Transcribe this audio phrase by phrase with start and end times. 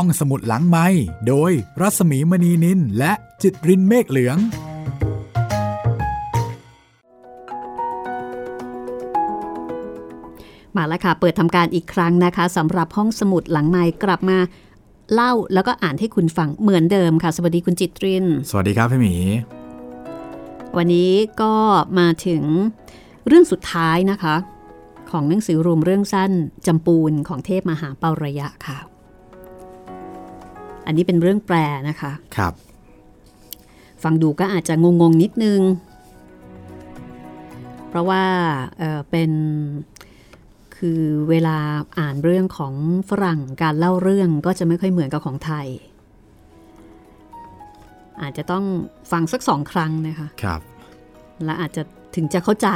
[0.00, 0.86] ห้องสมุดหลังไม้
[1.28, 4.36] โดยรัสมีมณีนินและจิตรินเมฆเหลือง
[10.76, 14.38] มาแล้วค่ะ เปิดทำการอีกครั้งนะคะสำหรับห้องสมุดหลังไม้กลับมา
[15.12, 19.14] เล่าแล้วก็อ่านให้คุณฟังเหมือนเดิมค่ะ สวัสดีคุณจิตริน สวัสดีครับพี่หมี
[20.76, 21.54] วันนี้ก็
[21.98, 22.42] มาถึง
[23.26, 24.34] เรื่องสุดท้ายนะคะ
[25.10, 26.32] ของหนังสือรวมเรื่องสั้น
[26.66, 28.95] จำปูนของเทพมหาเปาระยะค่ะ
[30.86, 31.56] อันนี้เป็นเรื่องแปล
[31.88, 32.54] นะคะครับ
[34.02, 35.60] ฟังดูก็อาจจะงงๆนิดนึง
[37.88, 38.24] เพราะว่า
[38.78, 39.30] เอ่อเป็น
[40.76, 41.56] คือเวลา
[41.98, 42.74] อ่านเรื่องของ
[43.10, 45.66] ฝรั่งการเล่าเรื่องก็จะไม่ค่อยเหมือนกับของไทย
[48.22, 48.64] อาจจะต้อง
[49.12, 50.60] ฟังสักสองครั้งนะคะครับ
[51.44, 51.82] และอาจจะ
[52.16, 52.68] ถึงจะเข้าใจ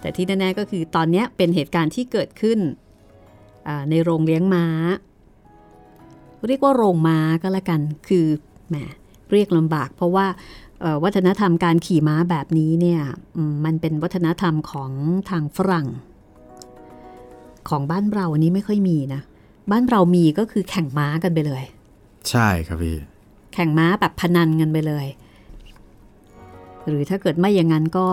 [0.00, 2.58] แต่ที่แน่ๆก็คือตอนเนี้ยเป็นเหตุการณ์ที่เกิดขึ้น
[3.68, 4.66] อ่าในโรงเลี้ยงม้า
[6.46, 8.26] เรียกว่าโรงม้าก็แล้วกัน คือ
[8.68, 8.76] แหม
[9.32, 10.26] เรียกลำบาก เพราะว่า
[10.80, 13.00] เอ่อวัฒนธรรมการขี่ม้าแบบนี้เนี่ย
[13.36, 14.90] อืมมันเป็นวัฒนธรรมของ
[15.30, 15.86] ทางฝรั่ง
[17.68, 19.20] ของบ้านเราอันนี้ไม่ค่อยมีนะ
[19.70, 21.62] บ้านเรามีก็คือแข่งม้ากันไปเลย
[22.30, 22.96] ใช่ครับพี่
[23.54, 25.06] แข่งม้าแบบพนันกันไปเลย
[26.86, 28.06] หรือถ้าเกิดไม่อย่างนั้นก็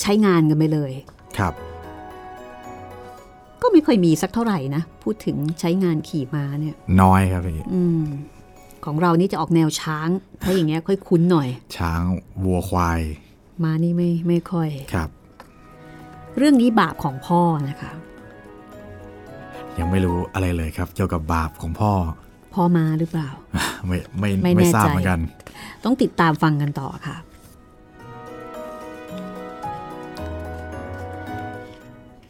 [0.00, 0.92] ใช้งานกันไปเลย
[1.38, 1.54] ครับ
[3.62, 8.04] ก็ไม่ค่อยมีสักเท่าไหร่นะ พูดถึงใช้งานขี่ม้าเนี่ย น้อยครับพี่อืม
[8.84, 10.08] ของเรานี่จะออกแนวช้าง
[10.42, 12.02] ถ้าอย่างเงี้ยค่อยคุ้นหน่อย ช้าง
[12.44, 13.00] วัวควาย
[13.62, 15.08] ม้านี่ไม่ไม่ค่อยครับ
[16.36, 17.92] เรื่องนี้บาปของพ่อนะคะ
[19.78, 21.92] ยังไม่รู้อะไรเลยครับ เกี่ยวกับบาปของพ่อ
[22.54, 23.28] พ่อมาหรือเปล่า
[23.86, 25.20] ไม่ไม่ไม่ไม่แน่ทราบใจเหมือนกัน
[25.84, 27.16] ต้องติดตามฟังกันต่อค่ะ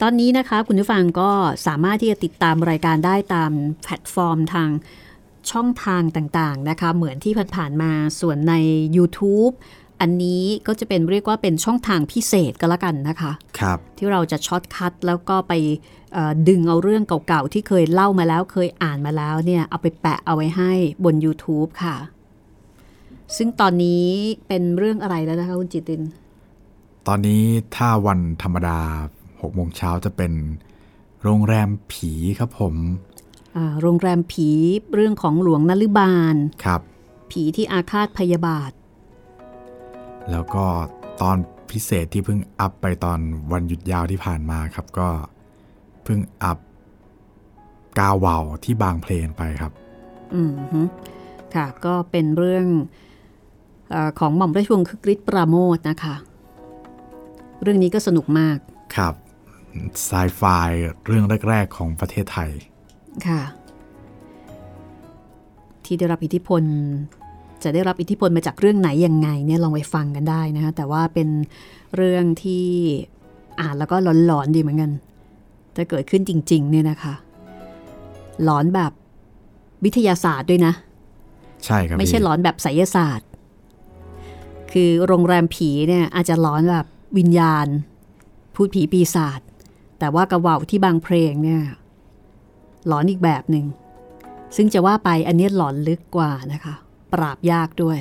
[0.02, 1.30] ตอนนี้นะคะ คุณผู้ฟังก็
[1.66, 4.68] สามารถที่จะติดตามรายการได้ตามแพลตฟอร์มทาง
[5.50, 7.90] ช่องทางต่างๆนะคะ เหมือนที่ผ่านๆมา
[8.20, 8.54] ส่วนใน
[8.96, 9.52] YouTube
[10.00, 15.52] อันนี้ก็จะเป็นเรียกว่าเป็นช่องทางพิเศษก็แล้วกันนะคะครับที่เราจะ shortcut แล้วก็ไป
[16.12, 20.72] เอ่อดึงเอาเรื่องเก่าๆ ที่เคยเล่ามาแล้วเคยอ่านมาแล้วเนี่ยเอาไปแปะเอาไว้ให้
[21.04, 21.96] บน YouTube ค่ะ
[23.36, 24.06] ซึ่งตอนนี้
[24.48, 26.02] เป็นเรื่องอะไรแล้วนะคะคุณจิตติน
[27.08, 27.42] ตอนนี้
[27.76, 28.78] ถ้าวันธรรมดา
[29.42, 30.32] 6โมงเช้าจะเป็น
[31.22, 32.74] โรงแรมผีครับผม
[33.56, 34.48] อ่าโรงแรมผี
[34.94, 36.34] เรื่องของหลวงนฤบาล
[36.64, 36.80] ครับ
[37.30, 38.70] ผีที่อาฆาตพยาบาท
[40.30, 40.64] แล้วก็
[41.20, 41.36] ตอน
[41.70, 43.18] พิเศษที่เพิ่งอัพไปตอน
[43.52, 45.08] วันหยุดยาวที่ผ่านมาครับก็
[46.04, 46.58] เพิ่งอัพ
[47.98, 49.72] กาวเวาวที่บางเพลนไปครับ
[50.34, 50.80] อืมฮึ
[51.54, 52.66] ค่ะ ก็เป็นเรื่อง
[53.90, 56.14] เออของหม่อมราชวงศ์คึกฤทธิ์ปราโมทนะคะ
[57.62, 58.58] เรื่องนี้ก็สนุกมาก
[58.96, 59.14] ครับ
[60.04, 60.42] ไซไฟ
[61.06, 62.50] เรื่องแรก ๆ ของประเทศไทย
[63.26, 63.42] ค่ะ
[65.84, 66.62] ที่ได้รับอิทธิพล
[67.62, 71.28] จะได้รับอิทธิพลมาจากเรื่องไหนยังไงเนี่ยลองไปฟังกันได้นะคะแต่ว่าเป็น
[71.96, 72.64] เรื่องที่
[73.60, 74.90] อ่านแล้วก็หลอนๆดีเหมือนกัน
[75.76, 77.14] ถ้าเกิดขึ้นจริง ๆ เนี่ยนะคะ
[78.44, 78.92] หลอนแบบ
[79.84, 80.74] วิทยาศาสตร์ด้วยนะ
[81.64, 83.28] ใช่ครับ ไม่ใช่พี่หลอนแบบไสยศาสตร์
[84.72, 86.86] คือโรงแรมผีเนี่ยอาจจะหลอนแบบ
[87.18, 87.66] วิญญาณ
[88.54, 89.40] พูดผีปีศาจ
[90.00, 91.62] แต่ว่ากระว่าวที่บางเพลงเนี่ย
[92.86, 93.66] หลอนอีกแบบหนึ่ง
[94.56, 96.74] ซึ่งจะว่าไปอันเนี้ยหลอนลึกกว่านะคะ
[97.12, 97.98] ปราบยากด้วย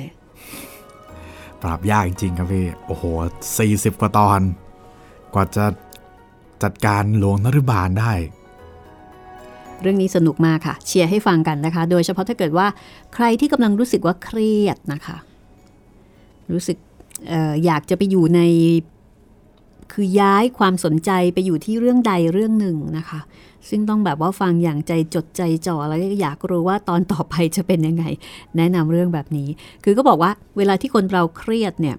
[1.62, 3.04] ปราบยากจริงๆครับพี่ โอ้โห
[3.54, 4.40] 40 กว่าตอน
[5.34, 5.64] กว่าจะ
[6.62, 8.12] จัดการหลวงนฤบาลได้
[9.80, 12.66] เรื่องนี้สนุกมากค่ะ เชียร์ให้ฟังกันนะคะ โดยเฉพาะถ้าเกิดว่า
[13.14, 15.16] ใครที่กำลังรู้สึกว่าเครียดนะคะ
[16.52, 16.76] รู้สึก
[17.28, 18.40] เอออยากจะไปอยู่ใน
[19.92, 23.20] คือย้ายความสนใจไปอยู่ที่เรื่องใดเรื่องหนึ่งนะคะ
[23.68, 28.04] ซึ่งต้องแบบว่าฟังอย่างใจจดใจจ่อแล้วก็อยากรู้ว่าตอนต่อไปจะเป็นยังไง
[28.56, 29.48] แนะนำเรื่องแบบนี้
[29.84, 31.96] คือก็บอกว่าเวลาที่คนเราเครียดเนี่ย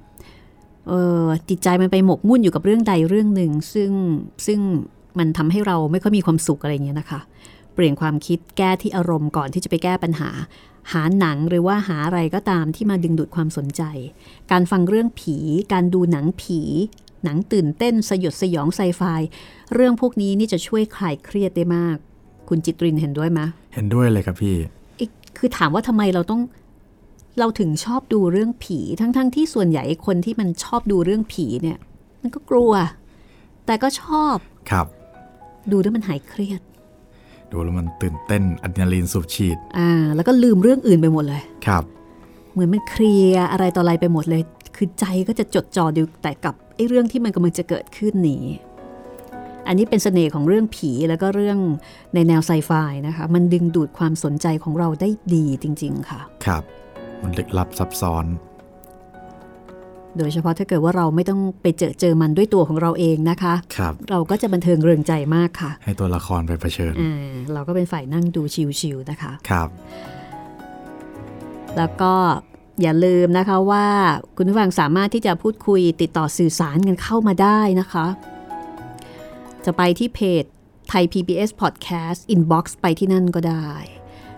[0.88, 0.94] เอ
[1.24, 3.92] อจิตใจมันไปหมกมุ่นอยู่กับเรื่องใดเรื่องหนึ่ง ซึ่ง
[4.46, 4.60] ซึ่ง
[5.20, 7.20] มันทำให้เราไม่ค่อยมีความสุขอะไรเงี้ยนะคะ
[7.74, 10.30] เปลี่ยนความคิดแก้ที่อารมณ์ก่อนที่จะไปแก้ปัญหา
[10.92, 13.82] หาหนังหรือว่าหาอะไรก็ตามที่มาดึงดูดความสนใจ
[14.52, 15.38] การฟังเรื่องผี
[15.74, 16.60] การดูหนังผี
[17.24, 19.02] หนังตื่นเต้นสยดสยองไซไฟ
[19.74, 21.98] เรื่องพวกนี้นี่จะช่วยคลายเครียดได้มาก
[22.50, 23.42] คุณจิตรินเห็นด้วยไหม
[23.74, 24.56] เห็นด้วยเลยครับพี่
[24.98, 26.42] เอ๊ะคือถามว่าทำไมเราต้อง
[27.40, 31.78] เราถึงชอบดูเรื่องผี ทั้งๆทที่ส่วนใหญ่คนที่มันชอบดูเรื่องผีเนี่ย
[32.22, 32.74] มันก็กลัว
[33.66, 34.36] แต่ก็ชอบ
[34.72, 34.86] ครับ
[35.72, 36.62] ดูแล้วมันหายเครียด
[37.52, 41.84] ดูแล้วมันตื่นเต้นอะดรีนาลีนสูบฉีด อ่า แล้วก็ลืมเรื่องอื่นไปหมดเลยครับ
[42.52, 44.42] เหมือนมันเคลียร์อะไรต่ออะไรไปหมดเลย
[44.76, 48.46] คือใจก็จะจดจ่ออยู่แต่กับไอ้เรื่องที่มันกำลังจะเกิดขึ้นนี้
[49.68, 51.58] อันนี้เป็นเสน่ห์ของเรื่องผีแล้วก็เรื่อง
[52.14, 52.72] ในแนวไซไฟ
[53.08, 56.64] นะคะ มันดึงดูดความสนใจของเราได้ดีจริง ๆ ค่ะ ครับ
[57.22, 58.26] มันลึกลับซับซ้อน
[60.18, 68.42] โดยเฉพาะถ้าเกิดว่าเราไม่ต้องไปเจอเจอมันด้วยตัวของเราเองนะคะครับเราก็จะบันเทิงเริงใจมากค่ะ ให้ตัวละครไปเผชิญอ่าเราก็เป็นฝ่ายนั่งดู
[68.80, 69.70] ชิวๆนะคะ ครับ
[71.78, 72.14] แล้วก็
[72.82, 73.86] อย่าลืมนะคะว่า
[74.36, 78.06] คุณผู้ฟังสามารถที่จะพูดคุยติดต่อสื่อสารกันเข้ามาได้นะคะ
[79.66, 80.44] จะไปที่เพจ
[80.90, 83.72] ไทย PBS Podcast Inbox ไปที่นั่นก็ได้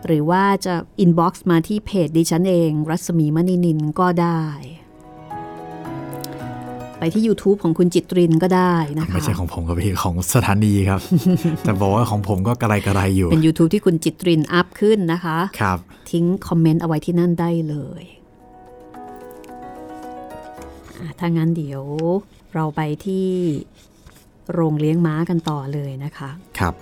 [0.05, 0.73] หรือว่าจะ
[1.03, 4.43] Inbox มาที่เพจดิฉันเอง รัศมีมณีนินก็ได้
[6.99, 11.01] ไปที่ YouTube ของคุณจิตรินก็ได้นะคะไม่ใช่ของผมกับพี่ของสถานีครับ
[11.63, 15.77] แต่บอกว่าของผมก็กระไรกระไรอยู่ เป็น YouTube ที่คุณจิตรินอัพขึ้นนะคะ ครับ
[16.11, 18.22] ทิ้งคอมเมนต์เอาไว้ที่นั่นได้เลยอะ
[21.19, 21.83] ถ้างั้นเดี๋ยว
[22.53, 23.27] เราไปที่
[24.53, 26.29] โรงเลี้ยงม้ากันต่อเลยนะคะ
[26.59, 26.73] ครับ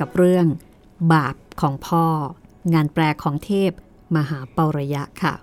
[0.00, 0.46] กับเรื่อง
[1.12, 2.04] บาปของพ่อ
[2.74, 3.70] งานแปลของเทพ
[4.16, 5.34] มหาเปาระยะค่ะ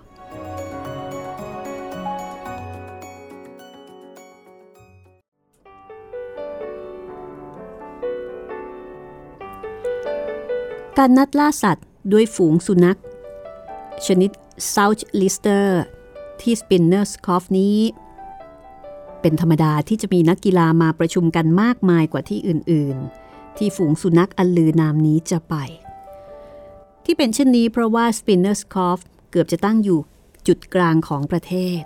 [10.98, 12.98] การนัดล่าสัตว์ด้วยฝูงสุนัข
[14.06, 14.30] ชนิด
[14.74, 15.66] South Lister
[16.40, 17.78] ที่ Spinners Cove นี้
[19.20, 22.96] เป็นธรรมดาที่จะมีนักกีฬามาประชุมกันมากมายกว่าที่อื่น
[23.28, 25.54] ๆ ที่ฝูงสุนัขอันลือนามนี้จะไป
[27.04, 30.00] ที่เป็นเช่นนี้เพราะว่า Spinners Cove เกือบจะตั้งอยู่
[30.46, 31.82] จุดกลางของประเทศ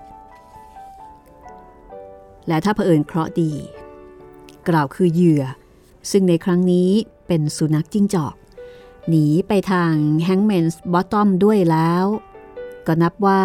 [2.49, 3.53] และถ้าเผอิญเคราะห์ดี
[4.69, 5.45] กล่าวคือเหยื่อ
[6.11, 6.91] ซึ่งในครั้งนี้
[7.27, 8.35] เป็นสุนัขจิ้งจอก
[9.09, 9.93] หนีไปทาง
[10.27, 12.07] Hangman's Bottom ด้วยแล้ว
[12.87, 13.43] ก็นับว่า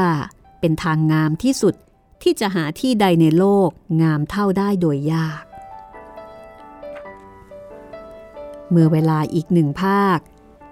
[0.59, 1.75] เป็นทางงามที่สุด
[2.23, 3.69] ที่จะหาที่ใดในโลก
[4.01, 5.43] งามเท่าได้โดยยาก
[8.69, 10.19] เมื่อเวลาอีกหนึ่งภาค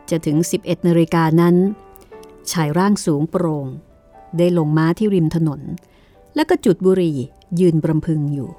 [0.09, 1.55] จะถึง 11นาฬิกานั้น
[2.51, 3.67] ชายร่างสูงโปร่ง
[4.37, 5.61] ได้ลงม้าที่ริมถนน
[6.35, 7.13] แล้วก็จุดบุรี
[7.59, 8.49] ยืนบรำพึงอยู่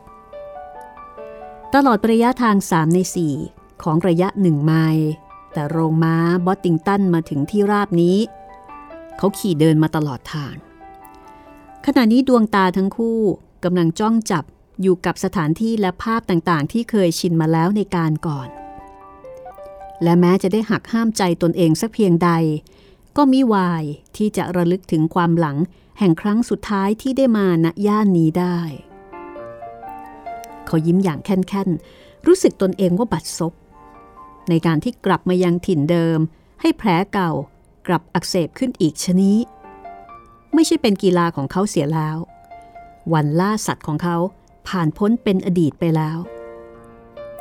[1.74, 2.98] ตลอดระยะทาง 3 ใน
[3.40, 5.08] 4 ของระยะหนึ่งไมล์
[5.52, 6.16] แต่โรงม้า
[6.46, 8.16] บอตติงตันมาถึงที่ราบนี้
[9.18, 10.54] เขาขี่เดินมาตลอดทาง
[11.86, 13.20] ขณะนี้ดวงตาทั้งคู่
[13.64, 14.44] กำลังจ้องจับ
[14.82, 18.48] อยู่กับสถานที่และภาพต่างๆ ที่เคยชินมาแล้วในการก่อน
[20.02, 22.30] และแม้จะได้หักห้ามใจตนเองสักเพียงใด
[23.16, 23.84] ก็มิวาย
[24.16, 25.56] ที่จะระลึกถึงความหลัง
[25.98, 28.58] แห่งครั้งสุดท้ายที่ได้มาณย่านนี้ได้
[30.66, 33.52] เขายิ้มอย่างแค่นๆ รู้สึกตนเองว่าบัดซบ
[34.48, 36.18] ในการที่กลับมายังถิ่นเดิม
[36.60, 37.32] ให้แผลเก่า
[37.86, 39.38] กลับอักเสบขึ้นอีกชนี้
[40.54, 42.16] ไม่ใช่เป็นกีฬาของเขาเสียแล้ว
[43.12, 44.16] วันล่าสัตว์ของเขา
[44.68, 46.18] ผ่านพ้นเป็นอดีตไปแล้ว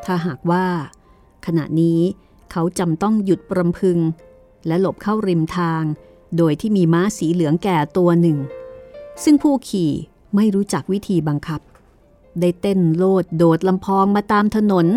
[0.05, 0.65] ถ้าหากว่า
[1.45, 1.99] ขณะนี้
[2.51, 3.97] เขาจำต้องหยุดปรำพึง
[4.67, 5.83] และหลบเข้าริมทาง
[6.37, 8.37] โดยที่มีม้าสีเหลืองแก่ตัวหนึ่ง
[9.23, 9.91] ซึ่งผู้ขี่
[10.35, 11.61] ไม่รู้จักวิธีบังคับ
[12.39, 14.87] ได้เต้นโลดโดดลำพองมาตามถนน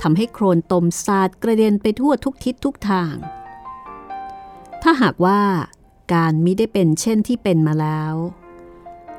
[0.00, 3.14] ทำให้โครนตมสาดกระเด็นไปทั่วทุกทิศทุกทาง
[4.88, 5.40] ถ้าหากว่า
[6.14, 8.14] การมิได้เป็นเช่นที่เป็นมาแล้ว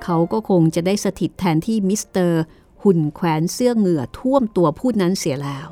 [0.04, 2.42] เขาก็คงจะได้สถิตแทนที่มิสเตอร์
[2.84, 5.70] หุ่นแขวนเสื้อเหงื่อท่วมตัวผู้นั้นเสียแล้ว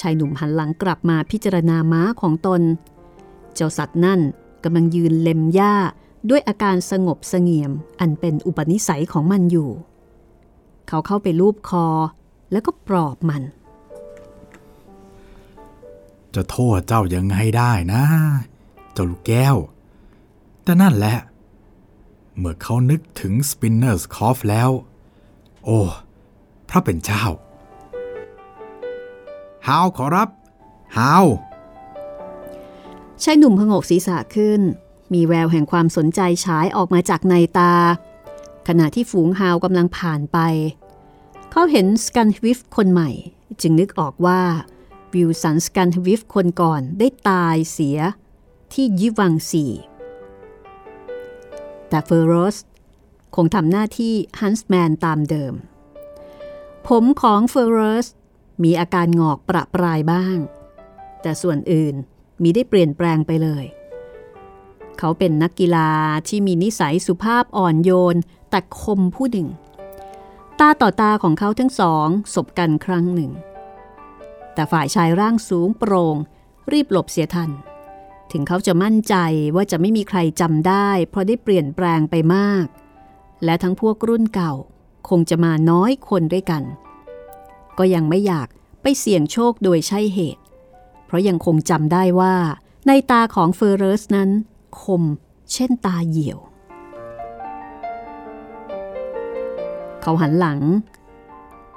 [0.00, 2.62] ชายหนุ่มหันหลังกลับมาพิจารณาม้าของตน
[3.54, 4.20] เจ้าสัตว์นั่น
[4.64, 5.74] กำลังยืนเล็มหญ้า
[6.30, 9.70] ด้วยอาการสงบเสงี่ยมอันเป็นอุปนิสัยของมันอยู่
[10.88, 11.86] เขาเข้าไปลูบคอ
[12.52, 13.42] แล้วก็ปลอบมัน
[16.34, 18.02] จะโทษเจ้ายังไงได้นะ
[18.92, 19.56] เจ้าลูกแก้ว
[20.62, 21.16] แต่นั่นแหละ
[22.38, 24.70] เมื่อเขานึกถึง Spinner's c o f แล้ว
[25.64, 25.80] โอ้
[26.68, 27.24] พระเป็นเจ้า
[29.66, 30.28] ฮาวขอรับ
[30.98, 31.26] ฮาว
[33.22, 34.60] ชายหนุ่มพงกศีรษะขึ้น
[35.12, 37.74] มีแววแห่งความสนใจฉายออกมาจากในตา
[38.68, 40.38] ขณะที่ฝูงฮาวกำลังผ่านไป
[41.50, 43.10] เขาเห็นสกันทวิฟคนใหม่
[43.60, 44.40] จึงนึกออกว่า
[45.14, 47.98] วิลสันสกันทวิฟคนก่อนได้ตายเสีย
[48.74, 49.64] ที่ยิวังซี
[51.88, 52.56] แต่เฟอร์โรส
[53.36, 55.54] คงทำหน้าที่ฮันส์แมนตามเดิม
[56.88, 58.06] ผมของเฟอร์โรส
[58.62, 60.38] มีอาการงอกประปรายบ้าง
[61.22, 61.94] แต่ส่วนอื่น
[62.42, 63.64] มีได้เปลี่ยนแปลงไปเลย
[64.98, 65.90] เขาเป็นนักกีฬา
[66.28, 68.16] ที่มีนิสัยสุภาพอ่อนโยน
[68.50, 69.48] แต่คมผู้หนึ่ง
[70.60, 73.30] ตาต่อตาของเขาทั้งสองสบกันครั้งหนึ่ง
[74.54, 76.16] แต่ฝ่ายชายร่างสูงโปร่ง
[76.72, 77.50] รีบหลบเสียทัน
[78.32, 79.14] ถึงเขาจะมั่นใจ
[79.54, 82.64] ว่าจะไม่มีใครจำได้ เพราะได้เปลี่ยนแปลงไปมาก
[83.44, 84.52] และทั้งพวกรุ่นเก่า
[85.08, 86.62] คงจะมาน้อยคนด้วยกัน
[87.78, 88.48] ก็ยังไม่อยาก
[88.82, 90.42] ไปเสี่ยงโชคโดยใช่เหตุ
[91.06, 92.34] เพราะยังคงจำได้ว่า
[92.86, 94.30] ในตาของเฟอร์เรสนั้น
[94.80, 95.02] คม
[95.52, 96.38] เช่นตาเหี่ยว
[100.02, 100.60] เขาหันหลัง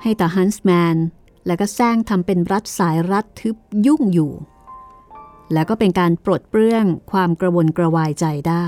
[0.01, 0.97] ให้ตาฮันส์แมน
[1.45, 4.31] และก็แซงทำเป็นรัดสายรัดทึบยุ่งอยู่
[5.53, 8.67] แล้วก็เป็นการปลดเปลื้องความกระวนกระวายใจได้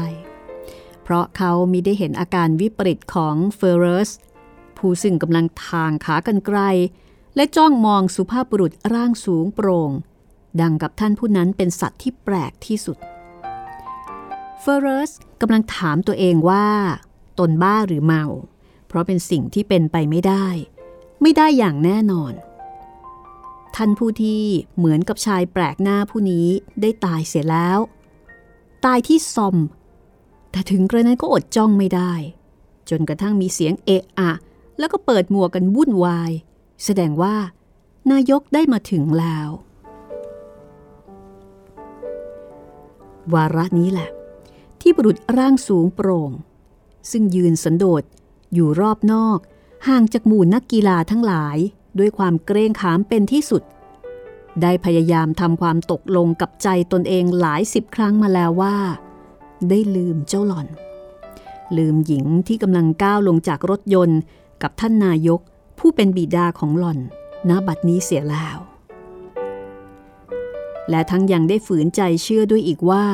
[1.03, 4.09] เพราะเขามิได้เห็นอาการวิปริตของเฟอร์เรส
[4.77, 6.59] ผู้ซึ่งกำลังทางขากันไกล
[7.35, 9.91] และจ้องมองสุภาพบุรุษร่างสูงโปร่ง
[10.61, 12.97] ดังกับท่านผู้นั้นเป็นสัตว์ที่แปลกที่สุด
[14.61, 16.67] เฟอร์เรสกำลังถามตัวเองว่า
[17.39, 18.25] ตนบ้าหรือเมา
[18.87, 20.47] เพราะเป็นสิ่งที่เป็นไปไม่ได้
[21.21, 22.33] ไม่ได้อย่างแน่นอน
[23.81, 24.43] ท่านผู้ที่
[24.77, 26.47] เหมือนกับชายแปลกหน้าผู้นี้
[26.81, 27.79] ได้ตายเสียแล้ว
[28.85, 29.57] ตายที่ซอม
[30.51, 32.13] แต่ถึงกระนั้นก็อดจ้องไม่ได้
[32.89, 34.31] จนกระทั่งมีเสียงเอะอะ
[34.79, 36.31] แล้วก็เปิดหมวกกันวุ่นวาย
[36.83, 37.35] แสดงว่า
[38.11, 39.49] นายกได้มาถึงแล้ว
[43.33, 44.09] วาระนี้แหละ
[44.81, 46.31] ที่บุรุษร่างสูงโปร่ง
[47.11, 48.03] ซึ่งยืนสันโดษ
[48.53, 49.39] อยู่รอบนอก
[49.87, 51.57] ห่างจากหมู่นักกีฬาทั้งหลาย
[51.99, 53.63] ด้วยความเกรงขามเป็นที่สุด
[54.61, 58.75] ได้พยายามทำความตกลงกับใจตนเองหลายสิบครั้งมาแล้วว่า
[59.69, 60.67] ได้ลืมเจ้าหล่อน
[61.77, 64.19] ลืมหญิงที่กำลังก้าวลงจากรถยนต์
[64.61, 65.39] กับท่านนายก
[65.79, 66.99] ผู้เป็นบิดาของหล่อน
[67.49, 68.57] ณบัดนี้เสียแล้ว
[70.89, 73.05] และทั้งยังได้ฝืนใจเชื่อด้วยอีกว่า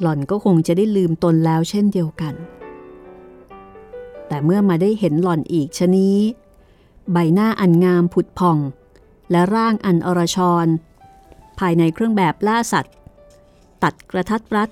[0.00, 2.34] หล่อนก็คงจะได้ลืมตนแล้วเช่นเดียวกัน
[4.28, 6.16] แต่เมื่อมาได้เห็นหล่อนอีกชะนี้
[7.12, 8.58] ใบหน้าอันงามผุดผ่อง
[9.30, 10.66] และร่างอันอรชร
[11.58, 12.94] ภายในเครื่องแบบล่าสัตว์
[13.82, 14.70] ตัดกระทัดรัด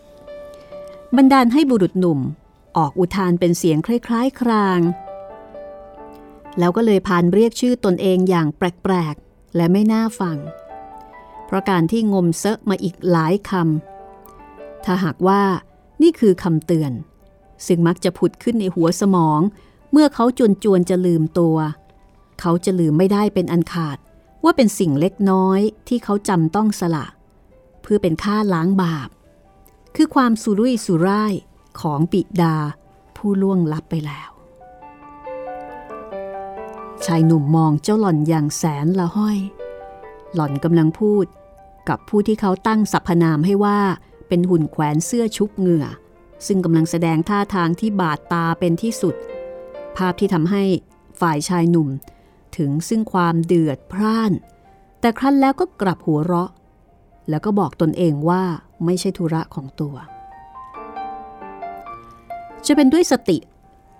[1.16, 2.20] บันดาลให้บุรุษหนุ่ม
[2.76, 4.80] ออกอุทานเป็นเสียงคล้ายๆ คราง
[6.58, 10.36] แล้วก็เลยพานเรียกชื่อตนเองอย่างแปลกๆ และไม่น่าฟัง
[11.46, 15.42] เพราะการที่งมเซอะมาอีกหลายคำ ถ้าหากว่า
[16.02, 16.92] นี่คือคำเตือน
[17.66, 19.40] ซึ่งมักจะผุดขึ้นในหัวสมอง
[19.92, 21.56] เมื่อเขาจวนจวนจะลืมตัว
[22.40, 23.98] เขาจะลืมไม่ได้เป็นอันขาด
[24.44, 27.06] ว่าเป็นสิ่งเล็กน้อยที่เขาจำต้องสละ
[27.82, 29.08] เพื่อเป็นค่าล้างบาป
[29.96, 31.34] คือความสุรุ่ยสุร่าย
[31.80, 32.56] ของปิดา
[33.16, 34.30] ผู้ล่วงลับไปแล้ว
[37.04, 39.38] ชายหนุ่มมองเจ้าหล่อนอย่างแสนละห้อย
[40.34, 41.26] หล่อนกำลังพูด
[41.88, 43.80] กับผู้ที่เขาตั้งสรรพนามให้ว่า
[44.28, 45.86] เป็นหุ่นแขวนเสื้อชุบเหงื่อ
[46.46, 49.14] ซึ่งกำลังแสดงท่าทางที่บาดตาเป็นที่สุด
[49.96, 50.62] ภาพที่ทำให้
[51.20, 51.88] ฝ่ายชายหนุ่ม
[52.56, 54.32] ถึงซึ่งความเดือดพร่าน
[55.00, 56.50] แต่ครั้นแล้วก็กลับหัวเราะ
[57.30, 58.42] แล้วก็บอกตนเองว่า
[58.84, 59.96] ไม่ใช่ธุระของตัว
[62.66, 63.38] จะเป็นด้วยสติ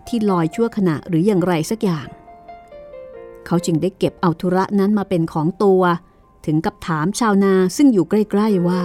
[0.06, 2.06] ที่ลอยชั่วขณะหรืออย่างไรสักอย่าง
[3.46, 5.82] เขาจึงได้เก็บเอาธุระนั้นมาเป็นของตัว
[6.46, 8.82] ถึงกับถามชาวนาซึ่งอยู่ใกล้ ๆว่า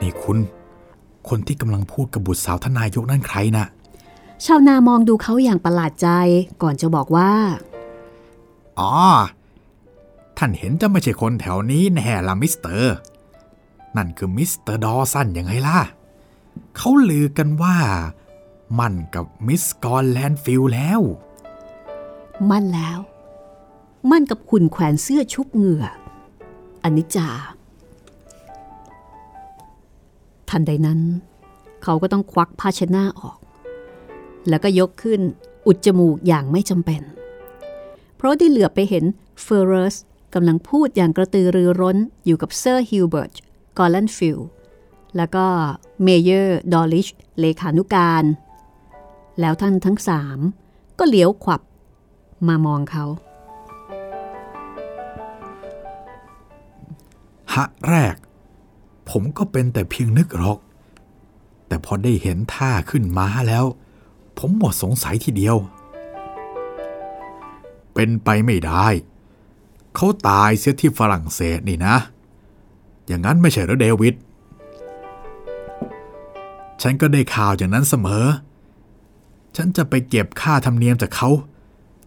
[0.00, 0.38] นี่คุณ
[1.28, 3.66] คนที่กำลังพูดกับบุตรสาวท่านนายกนั่นใครนะ
[4.44, 6.08] ชาวนามองดูเขาอย่างประหลาดใจ
[6.62, 7.32] ก่อนจะบอกว่า
[8.78, 8.94] อ๋อ
[10.38, 12.94] ท่านเห็นจะไม่ใช่คนแถวนี้แน่ละมิสเตอร์
[13.96, 15.78] นั่นคือมิสเตอร์ดอสันยังไงล่ะ
[16.76, 17.76] เขาลือกันว่า
[18.78, 21.00] หมั้นกับมิสกอร์แลนด์ฟิลแล้ว
[22.50, 22.98] หมั้นแล้ว ห
[24.10, 25.84] มั้นกับหุ่นแขวนเสื้อชุบเหงื่อ
[26.82, 27.28] อันนิจจา
[30.48, 31.00] ทันใดนั้น
[31.82, 33.47] เขาก็ต้องควักผ้าเช็ดหน้าออกแล้ว
[34.64, 35.20] ก็ยกขึ้น
[35.66, 37.02] อุดจมูกอย่างไม่จำเป็น
[38.16, 39.04] เพราะได้เหลือบไปเห็น
[39.42, 39.96] เฟอร์เรส
[40.34, 43.32] กำลังพูดอย่างกระตือรือร้นอยู่กับเซอร์ฮิลเบิร์ต
[43.78, 44.38] กอร์แลนฟิล
[45.16, 45.46] แล้วก็
[46.02, 47.08] เมเยอร์ดอลิช
[47.40, 48.24] เลขานุการ
[49.40, 50.38] แล้วท่านทั้งสาม
[50.98, 51.60] ก็เหลียวขวับ
[52.48, 53.04] มามองเขา
[57.54, 58.16] หะแรก
[59.10, 60.58] ผมก็เป็นแต่เพียงนึกหรอก
[61.66, 63.64] แต่พอได้เห็นท่าขึ้นมาแล้ว
[64.38, 65.56] ผมหมดสงสัยทีเดียว
[67.94, 68.86] เป็นไปไม่ได้
[69.94, 71.96] เขาตายเสียที่ฝรั่งเศสนี่นะ
[73.06, 74.14] อย่างนั้นไม่ใช่หรอเดวิด
[76.82, 78.26] ฉันก็ได้ข่าวอย่างนั้นเสมอ
[79.56, 81.28] ฉันจะไปเก็บค่าธรรมเนียมจากเขา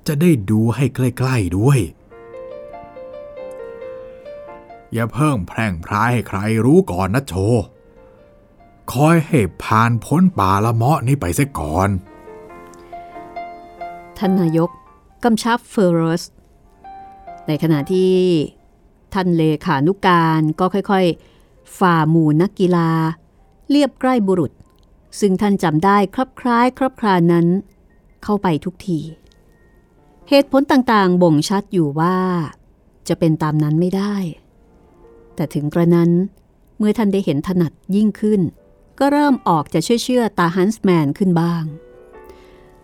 [0.07, 1.79] จะได้ดูให้ใกล้ๆด้วย
[4.93, 7.33] อย่าเพิ่งแพร่งพรายให้ใครรู้ก่อนนะโช
[8.93, 11.89] คอยให้ผ่านพ้นป่าละเมาะนี้ไปเสียก่อน
[14.23, 14.69] ท่านนายก
[15.23, 16.23] กำชับเฟอร์เรส
[17.47, 18.13] ในขณะที่
[19.13, 22.89] ท่านเลขานุการก็ค่อยๆ ฝ่าหมู่นักกีฬา
[23.69, 24.51] เรียบใกล้บุรุษ
[25.19, 27.47] ซึ่งท่านจำได้ครับคล้ายครับครานั้น
[28.23, 28.99] เข้าไปทุกที
[30.29, 32.17] เหตุผลต่างๆ บ่งชัดอยู่ว่า
[33.07, 34.15] จะเป็นตามนั้นไม่ได้
[35.35, 36.11] แต่ถึงกระนั้น
[36.77, 38.41] เมื่อท่านได้เห็นถนัดยิ่งขึ้น
[38.99, 41.65] ก็เริ่มออกจะเชื่อเชื่อตาฮันส์แมนขึ้นบ้าง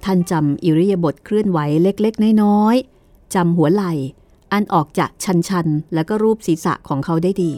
[0.09, 3.93] ท่านจำอิริยาบถเคลื่อนไหวเล็กๆ น้อยๆจำหัวไหล่
[4.51, 5.11] อันออกจาก
[5.49, 7.51] ชันๆ แล้วก็รูปศีรษะของเขาได้ดี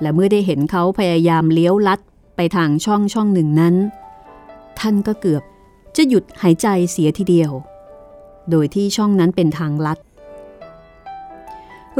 [0.00, 2.00] และเมื่อได้เห็นเขาพยายามเลี้ยวลัด
[2.36, 3.74] ไปทางช่องช่องหนึ่งนั้น
[4.80, 5.42] ท่านก็เกือบ
[5.96, 7.52] จะหยุดหายใจเสียทีเดียว
[8.50, 9.98] โดยที่ช่องนั้นเป็นทางลัด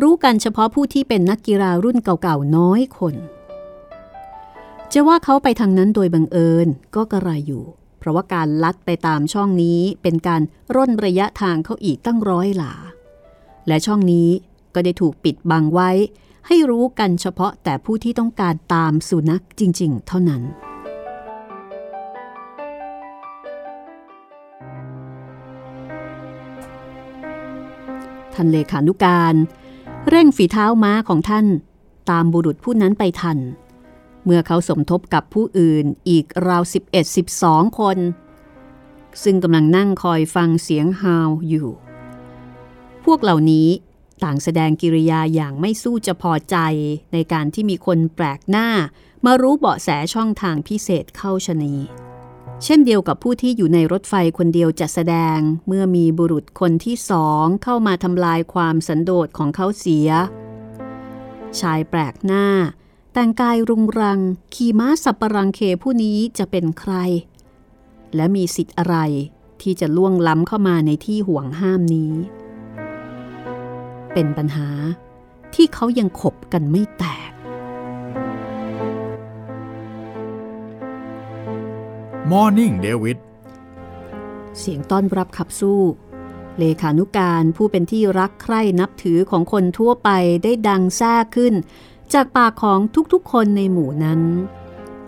[0.00, 3.14] รู้กันเฉพาะผู้ที่เป็นนักกีฬารุ่นเก่าๆน้อยคน
[4.92, 7.64] จะว่าเขาไปทางนั้นโดยบังเอิญก็กระไรอยู่
[8.06, 10.42] ราะว่าการลัดไปตามช่องนี้เป็นการ
[10.74, 12.72] ร่นระยะทางเขาอีกตั้งร้อยหลา
[13.68, 14.28] และช่องนี้
[14.74, 15.90] ก็ได้ถูกปิดบังไว้
[16.46, 20.42] ให้รู้กันเฉพาะแต่ผู้ที่ต้องการตามสุนัขจริง ๆ เท่านั้น
[28.34, 29.34] ท่านเลขานุการ
[30.08, 31.46] เร่งฝีเท้าม้าของท่าน
[32.10, 36.62] ตามบุรุษผู้นั้นไปทันเเมื่อเขาสมทบกับผู้อื่นอีกราว
[37.20, 37.98] 11-12 คน
[39.22, 41.68] ซึ่งกำลังนั่งคอยฟังเสียงฮาวอยู่
[43.04, 43.68] พวกเหล่านี้
[44.24, 46.56] ต่างแสดงกิริยาอย่างไม่สู้จะพอใจ
[47.12, 48.68] ในการที่มีคนแปลกหน้า
[49.24, 51.74] มารู้เบาะแสช่องทางพิเศษเข้าชนี
[52.64, 60.08] เช่นเดียวกับผู้ที่อยู่ในรถไฟคนเดียวจะแสดงเมื่อมีบุรุษคนที่สองเข้ามาทำลายความสันโดษของเขาเสีย
[61.60, 62.46] ชายแปลกหน้า
[63.18, 64.20] แต่งกายรุงรัง
[64.54, 66.94] ขี่ม้าสับปะรังเคผู้นี้จะเป็นใคร
[68.14, 68.96] และมีสิทธิ์อะไร
[69.62, 72.12] ที่จะล่วงล้ำเข้ามาในที่ห่วงห้ามนี้
[74.12, 74.68] เป็นปัญหา
[75.54, 77.30] ที่เขายังขบกันไม่แตก
[82.30, 83.18] Morning David
[84.58, 85.80] เสียงต้อนรับขับสู้
[86.58, 90.10] เลขานุการผู้เป็นที่รักใคร่นับถือของคนทั่วไป
[90.44, 91.54] ได้ดังแซ่ขึ้น
[92.14, 92.80] จากปากของ
[93.12, 94.20] ทุกๆคนในหมู่นั้น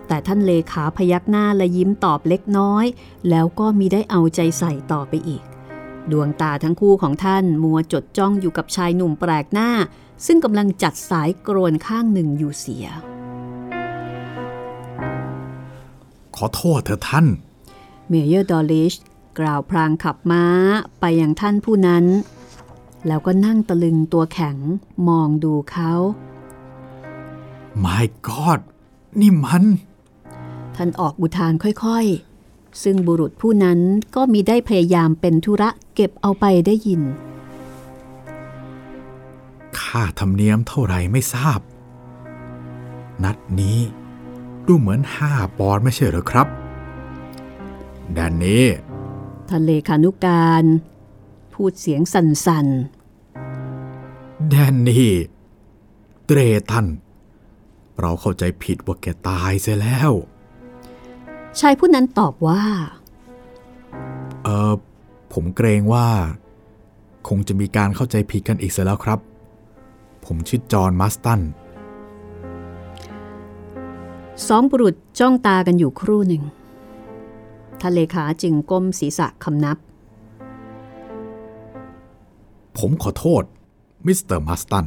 [0.07, 2.85] แต่ท่านเลขาพยักหน้าและยิ้มตอบเล็กน้อย
[3.29, 5.43] แล้วก็มิได้เอาใจใส่ต่อไปอีก
[6.11, 9.69] ดวงตาทั้งคู่ของท่านมัวจดจ้องอยู่กับชายหนุ่มแปลกหน้า
[10.25, 12.85] ซึ่งกำลังจัดสายโกลนข้างหนึ่งอยู่เสีย
[16.35, 17.27] ขอโทษเถอะท่าน
[18.07, 18.93] เมเยอร์ดอลิช
[19.39, 20.45] กล่าวพลางขับม้า
[20.99, 22.05] ไปยังท่านผู้นั้น
[23.07, 24.57] แล้วก็นั่งตะลึงตัวแข็ง
[25.07, 25.91] มองดูเขา
[27.85, 28.59] My God
[29.19, 29.65] นี่มัน
[30.75, 33.79] ท่านออกอุทานค่อยๆ ซึ่งบุรุษผู้นั้น
[34.15, 37.01] ก็มีได้พยายามเป็นธุระเก็บเอาไปได้ยิน
[39.79, 41.59] ค่าธรรมเนียมเท่าไหร่ไม่ทราบ
[43.23, 43.79] นัดนี้
[44.67, 46.47] ดูเหมือนห้าปอนด์ไม่ใช่เหรอครับ
[48.17, 48.65] ด้านนี้
[49.49, 50.63] ท่านเลขานุการ
[51.53, 52.67] พูดเสียงสั่น
[54.49, 55.13] แดนนี่
[56.25, 56.85] เตรตัน
[58.01, 62.63] เราเข้าใจผิดว่าแกตายเสียแล้วๆชายผู้นั้นตอบว่า
[64.43, 64.73] เออ
[65.33, 66.07] ผมเกรงว่า
[67.27, 69.19] คงจะมีการเข้าใจผิดกันอีกเสียแล้วครับ
[70.25, 71.41] ผมชื่อจอห์นมัสตัน
[74.47, 76.43] สองบุรุษจ้องตากันอยู่ครู่หนึ่ง
[77.79, 79.77] ท่านเลขาจึงก้มศีรษะคำนับ
[82.77, 83.43] ผมขอโทษ
[84.05, 84.85] มิสเตอร์มัสตัน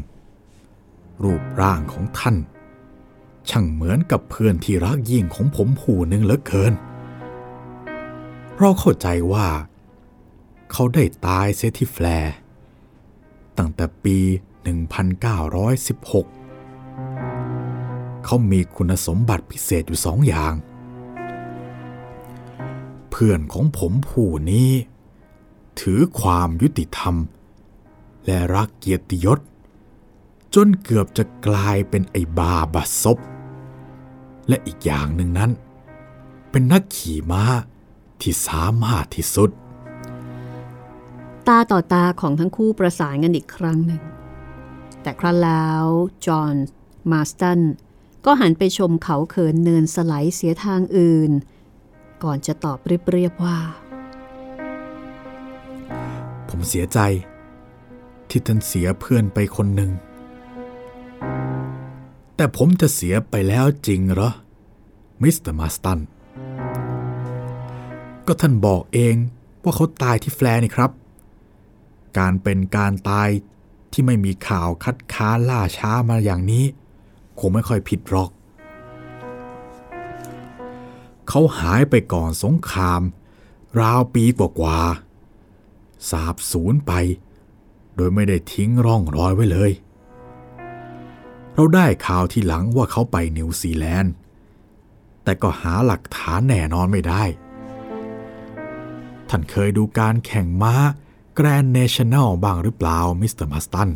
[1.22, 2.36] รูปร่างของท่าน
[3.50, 6.72] ช่างเหมือนกับเพื่อนที่รักยิ่งของผมผู้หนึ่งเหลือเกิน
[8.56, 9.48] เราเข้าใจว่า
[10.72, 12.32] เขาได้ตายเสียที่แฟร์
[13.58, 14.64] ตั้งแต่ปี 1916
[18.24, 20.54] เขามีคุณสมบัติพิเศษอยู่สองอย่าง
[23.10, 24.70] เพื่อนของผมผู้นี้
[25.80, 27.14] ถือความยุติธรรม
[28.26, 29.38] และรักเกียรติยศ
[30.54, 33.18] จนเกือบจะกลายเป็นไอ้บาบัดซบ
[34.48, 35.50] และอีกอย่างหนึ่งนั้น
[36.50, 37.44] เป็นนักขี่ม้า
[38.20, 39.50] ที่สามารถที่สุด
[41.48, 44.02] ตาต่อตาของทั้งคู่ประสานกันอีกครั้งหนึ่ง
[45.02, 45.84] แต่ครั้นแล้ว
[46.26, 46.54] จอห์น
[47.10, 47.60] มาสตัน
[48.24, 51.30] ก็หันไปชมเขาเขินเนินสไลด์เสียทางอื่น
[52.24, 53.58] ก่อนจะตอบเรียบๆว่า
[56.48, 56.98] ผมเสียใจ
[58.28, 59.90] ที่ท่านเสียเพื่อนไปคนหนึ่ง
[62.36, 64.30] แต่ผมจะเสียไปแล้วจริงเหรอ
[65.22, 65.98] มิสเตอร์มาสตัน
[68.26, 69.14] ก็ท่านบอกเอง
[69.62, 70.90] ว่าเขาตายที่แฟร์นี่ครับ
[72.18, 73.28] การเป็นการตาย
[73.92, 76.64] ที่ไม่มีข่าวคัดค้านล่าช้ามาอย่างนี้
[77.38, 78.30] คงไม่ค่อยผิดหรอก
[81.28, 83.02] เขาหายไปก่อนสงคราม
[83.80, 86.92] ราวปีกว่าๆสาบสูญไป
[87.96, 89.70] โดยไม่ได้ทิ้งร่องรอยไว้เลย
[91.54, 94.12] เราได้ข่าวทีหลังว่าเขาไปนิวซีแลนด์
[95.24, 97.22] แต่ก็หาหลักฐานแน่นอนไม่ได้
[99.28, 100.74] ท่านเคยดูการแข่งม้า
[101.34, 103.90] Grand National บ้างหรือเปล่า มิสเตอร์มาสตัน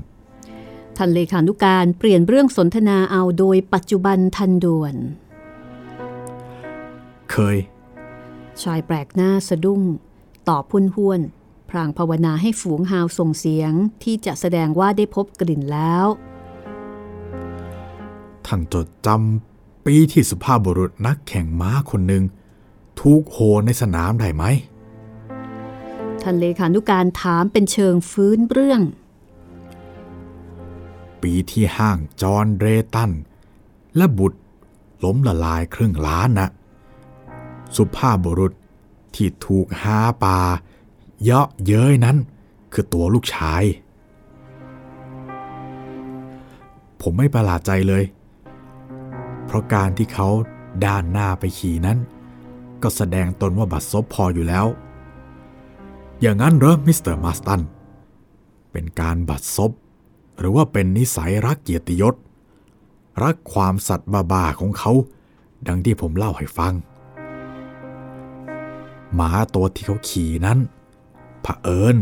[0.97, 4.95] ท่านเลขานุการเปลี่ยนเรื่องสนทนาเอาโดยปัจจุบันทันด่วน
[7.31, 7.57] เคย
[8.63, 9.83] ชายแปลกหน้าสะดุ้ง
[10.49, 11.21] ตอบหุนห้วน
[11.71, 16.07] พลางภาวนาให้ฝูงฮาวส่งเสียงที่จะแสดงว่าได้พบกลิ่นแล้ว
[18.47, 22.25] ท่านจดจำปีที่สุภาพบุรุษนักแข่งม้าคนหนึ่ง
[23.01, 24.45] ถูกโหในสนามได้ไหม
[26.23, 28.81] ท่านเลขานุการถามเป็นเชิงฟื้นเรื่อง
[31.23, 33.11] ปีที่ห้างจอห์นเรตัน
[33.97, 34.39] และบุตร
[35.05, 36.49] ล้มละลายครึ่งล้านนะ
[37.77, 38.53] สุภาพบุรุษ
[39.15, 40.39] ที่ถูกหาปา
[41.23, 42.17] เยาะเย้ยนั้น
[42.73, 43.63] คือตัวลูกชาย
[47.01, 48.16] ผมไม่ประหลาดใจเลยเพ
[49.57, 50.29] ราะการที่เขา
[50.85, 51.99] ด้านหน้าไปขี่นั้น
[52.83, 54.67] ก็แสดงตนว่าบัดซบพออยู่แล้ว
[56.21, 57.61] อย่างนั้นเหรอมิสเตอร์มาสตัน
[58.73, 59.71] เป็นการบัดซบ
[60.39, 62.15] หรือว่าเป็นนิสัยรักเกียรติยศ
[63.23, 64.93] รักความสัตย์บ้าๆของเขา
[65.67, 66.73] ดังที่ผมเล่าให้ฟัง
[69.15, 70.59] ม้าตัวที่เขาขี่นั้น
[71.43, 71.97] เผอิญ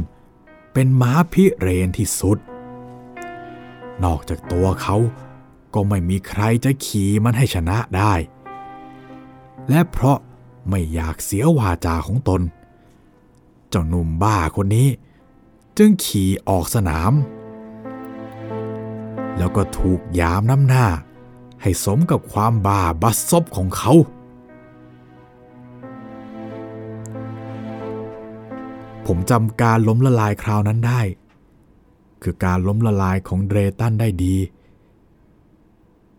[0.73, 2.38] เป็นม้าพิเรนทร์ที่สุด
[4.05, 4.97] นอกจากตัวเขา
[5.75, 8.13] ก็ไม่มีใครจะขี่มันให้ชนะได้
[9.69, 10.19] และเพราะ
[10.69, 12.41] ไม่อยากเสียวาจาของตน
[13.69, 14.89] เจ้าหนุ่มบ้าคนนี้
[15.79, 17.13] จึงขี่ออกสนาม
[19.39, 20.87] แล้วก็ถูกยามน้ำหน้า
[21.63, 23.93] ให้สมกับความบ้าบัดซบของเขา
[29.07, 31.01] ผมจำการล้มละลายคราวนั้นได้
[32.23, 34.37] คือการล้มละลายของเดรตันได้ดี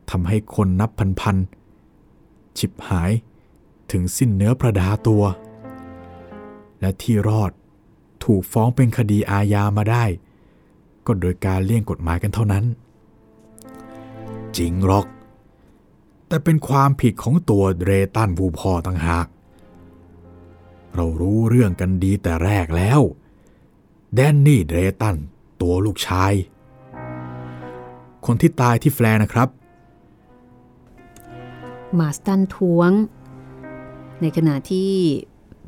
[0.09, 0.89] ทำให้คนนับ
[1.21, 3.11] พันๆฉิบหาย
[3.91, 5.23] ถึงสิ้นเนื้อประดาตัว
[6.79, 7.51] และที่รอด
[8.23, 10.05] ถูกฟ้องเป็นคดีอาญามาได้
[11.05, 12.65] ก็โดยการเลี่ยงกฎหมายกันเท่านั้น
[14.57, 15.05] จริงหรอก
[16.27, 19.27] แต่เป็นความผิดของตัวเรตันผู้พ่อต่างหาก
[20.95, 23.01] เรารู้เรื่องกันดีแต่แรกแล้ว
[24.15, 25.15] แดนนี่เรตัน
[25.61, 26.33] ตัวลูกชาย
[28.25, 29.49] คนที่ตายที่แฟร์นะครับ
[31.99, 32.91] มาสตันท้วง
[34.21, 34.91] ในขณะที่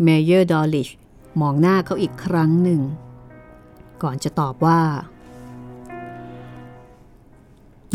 [0.03, 0.89] เมเยอร์ดอลลิช
[1.41, 2.81] มองหน้าเขาอีกครั้งหนึ่ง
[4.03, 4.81] ก่อนจะตอบว่า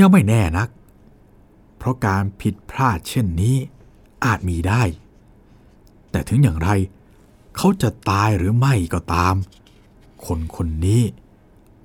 [0.01, 0.69] ยังไม่แน่นัก
[1.79, 3.57] เพราะการผิดพลาดเช่นนี้
[4.25, 4.83] อาจมีได้
[6.11, 6.69] แต่ถึงอย่างไร
[7.57, 9.35] เขาจะตายหรือไม่ก็ตาม
[10.27, 11.03] คนคนนี้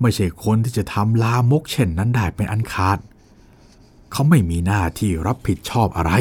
[0.00, 6.12] ไม่ใช่คนที่จะทำลามกเช่นนั้นได้เป็นอันขาดเเขาไม่มีหน้าที่รับผิดชอบอะไร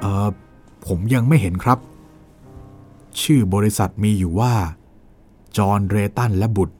[0.00, 0.28] เออ
[0.86, 1.78] ผมยังไม่เห็นครับ
[3.20, 4.54] ชื่อบริษัทมีอยู่ว่า
[5.56, 6.76] จอห์นเรตันและบุตร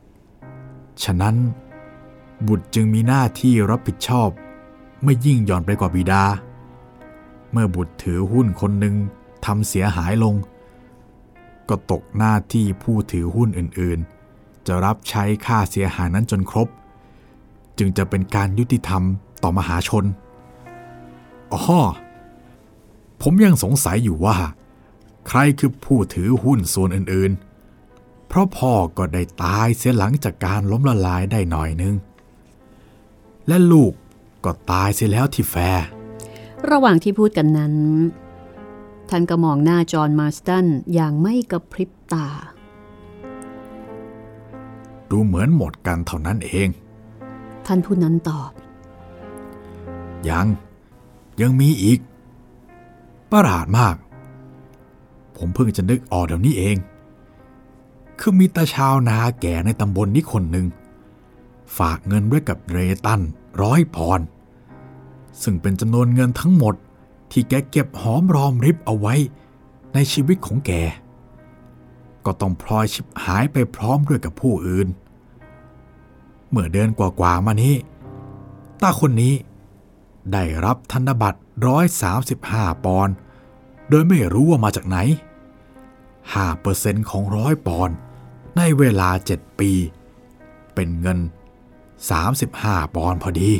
[1.04, 1.36] ฉะนั้น
[2.48, 4.28] บุตรจึงมีหน้าที่รับผิดชอบ
[5.04, 6.24] ไม่ยิ่งหย่อนไปกว่าบิดา
[7.52, 8.94] เมื่อบุตรถือหุ้นคนหนึ่ง
[9.44, 10.34] ทำเสียหายลง
[11.68, 16.68] ก็ตกหน้าที่ผู้ถือหุ้นอื่นๆ จะรับใช้ค่าเสียหายนั้นจนครบ
[17.78, 19.02] จึงจะเป็นการยุติธรรม
[19.42, 20.04] ต่อมหาชน
[21.52, 21.62] อ๋อ
[23.22, 24.36] ผมยังสงสัยอยู่ว่า
[25.28, 31.94] ใครคือผู้ถือหุ้นส่วนอื่นๆ เพราะพ่อก็ได้ตายเสียหลังจากการล้มละลายได้หน่อยนึง
[33.48, 33.92] และลูก
[34.44, 35.86] ก็ตายเสียแล้วที่แฟร์
[36.70, 37.74] ระหว่างที่พูดกันนั้น
[39.08, 42.28] ท่านก็มองหน้าจอห์นมาสตันอย่างไม่กระพริบตา
[45.10, 46.68] ดูเหมือนหมดกันเท่านั้นเอง
[47.68, 48.50] ท่านผู้นั้นตอบ
[50.28, 50.46] ยัง
[51.40, 51.98] ยังมีอีก
[53.30, 53.96] ประหลาดมาก
[55.36, 56.76] ผมเพิ่งจะนึกออกเดี๋ยวนี้เอง
[58.18, 60.66] คือมีตาชาวนาแก่ในตำบลนนี้คนหนึ่ง
[61.78, 63.20] ฝากเงินไว้กับเรตัน
[63.62, 64.26] ร้อยปอนด์
[65.42, 66.74] ซึ่งเป็นจำนวนเงินทั้งหมด
[67.30, 69.14] ที่แกเก็บหอมรอมริบเอาไว้
[69.94, 70.72] ในชีวิตของแก
[72.24, 74.88] ก็ต้องพลอยชิบหายไปพร้อมด้วยกับผู้อื่น
[76.50, 77.74] เมื่อเดือนกว่าๆมานี้
[78.82, 79.34] ตาคนนี้
[80.32, 82.12] ได้รับธนบัตรร้อยสา
[82.84, 83.14] ปอนด์
[83.88, 84.96] โดยไม่รู้ว่ามาจากไหน
[86.44, 87.96] 5%ของร้อยปอนด์
[88.56, 89.72] ในเวลา7ปี
[90.74, 91.18] เป็นเงิน
[92.06, 93.52] 35ปอนด์พอดี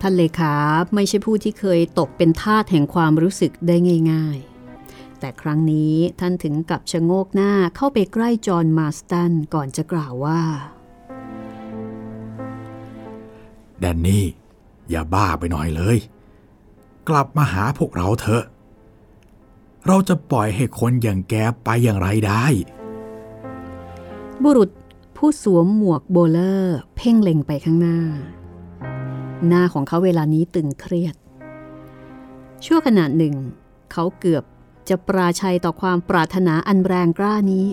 [0.00, 0.54] ท่านเลขา
[0.94, 3.76] ไม่ใช่ผู้ที่เคยตกเป็นทาสแห่งความรู้สึกได้
[4.12, 4.57] ง่าย ๆ
[5.20, 10.40] แต่ครั้งนี้ท่านถึงกับชะโงกหน้าเข้าไปใกล้จอห์นมาสตันก่อนจะกล่าวว่า
[13.80, 14.24] แดนนี่
[14.90, 15.98] อย่าบ้าไปหน่อยเลย
[17.08, 18.44] กลับมาหาพวกเราเถอะ
[19.86, 22.44] เราจะปล่อยให้คนอย่างแกไปอย่างไรได้
[24.42, 24.70] บุรุษ
[25.16, 27.98] ผู้สวมหมวกโบเลอร์ เพ่งเล็งไปข้างหน้า
[29.46, 31.14] หน้าของเขาเวลานี้ตึงเครียด
[32.64, 33.34] ชั่วขณะหนึ่ง
[33.92, 34.44] เขาเกือบ
[34.88, 37.66] จะปราชัยต่อความปรารถนาอันแรงกล้านี้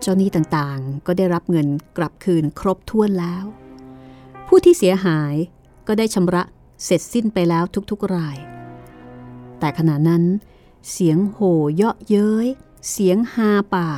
[0.00, 3.44] เจ้าหนี้ต่างๆ ก็ได้รับเงินกลับคืนครบถ้วนแล้ว
[4.46, 5.34] ผู้ที่เสียหาย
[5.86, 6.42] ก็ได้ชำระ
[6.84, 8.38] เสร็จสิ้นไปแล้วทุกๆราย
[9.58, 10.24] แต่ขณะนั้น
[10.90, 12.46] เสียงโห่เยาะเย้ย
[12.90, 13.88] เสียงฮาป่า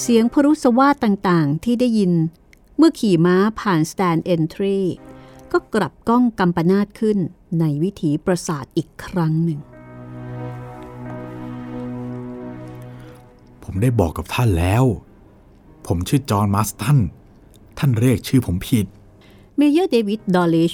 [0.00, 2.12] เสียงพรุสวาทต่างๆ ที่ได้ยิน
[2.76, 4.78] เมื่อขี่ม้าผ่านสแตนเอนทรี
[5.52, 7.18] ก็กลับก้องกำปนาตขึ้น
[7.60, 9.60] ในวิถีประสาทอีกครั้งหนึ่ง
[13.72, 14.84] ผมได้บอกกับท่านแล้ว
[15.86, 16.98] ผมชื่อจอห์นมาสตัน
[17.78, 18.86] ท่านเรียกชื่อผมผิด
[19.56, 20.72] เมเยอร์เดวิดดอลลิช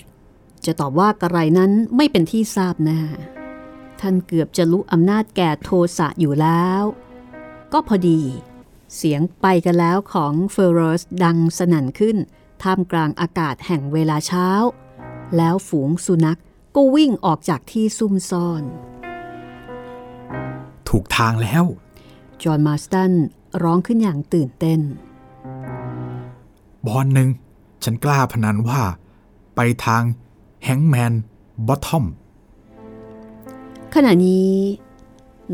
[0.64, 3.02] จะตอบว่ากระไรนั้นไม่เป็นที่ทราบแน่
[4.00, 6.82] ท่านเกือบจะลุอำนาจแก่โทสะอยู่แล้ว
[7.72, 8.20] ก็พอดี
[8.96, 12.16] เสียงไปกันแล้วของเฟอร์เรสดังสนั่นขึ้น
[12.62, 14.48] ท่ามกลางอากาศแห่งเวลาเช้า
[15.37, 16.40] แล้วฝูงสุนัข
[16.76, 18.62] ก็วิ่งออกจากที่ซุ่มซ่อน
[20.88, 21.66] ถูกทางแล้ว
[22.42, 23.12] จอห์นมาสตัน
[23.62, 24.81] ร้องขึ้นอย่างตื่นเต้น
[26.87, 27.29] บอลหนึ่ง
[27.85, 28.81] ฉันกล้าพนันว่า
[29.57, 30.03] ไปทาง
[30.64, 31.12] แฮงแมน
[31.66, 32.05] บอททอม
[33.94, 34.51] ขณะนี้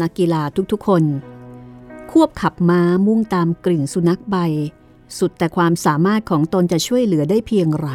[0.00, 0.42] นักกีฬา
[0.72, 1.04] ทุกๆคน
[2.10, 4.36] ควบขับม้ามุ่งตามกลิ่นสุนัขใบ
[5.18, 7.88] สุดแต่ความสามารถของตนจะช่วยเหลือได้เพียงไร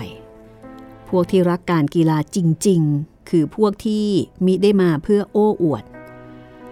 [1.10, 4.06] พวกที่รักการกีฬาจริง ๆ คือพวกที่
[4.46, 5.84] มิได้มาเพื่อโอ้อวด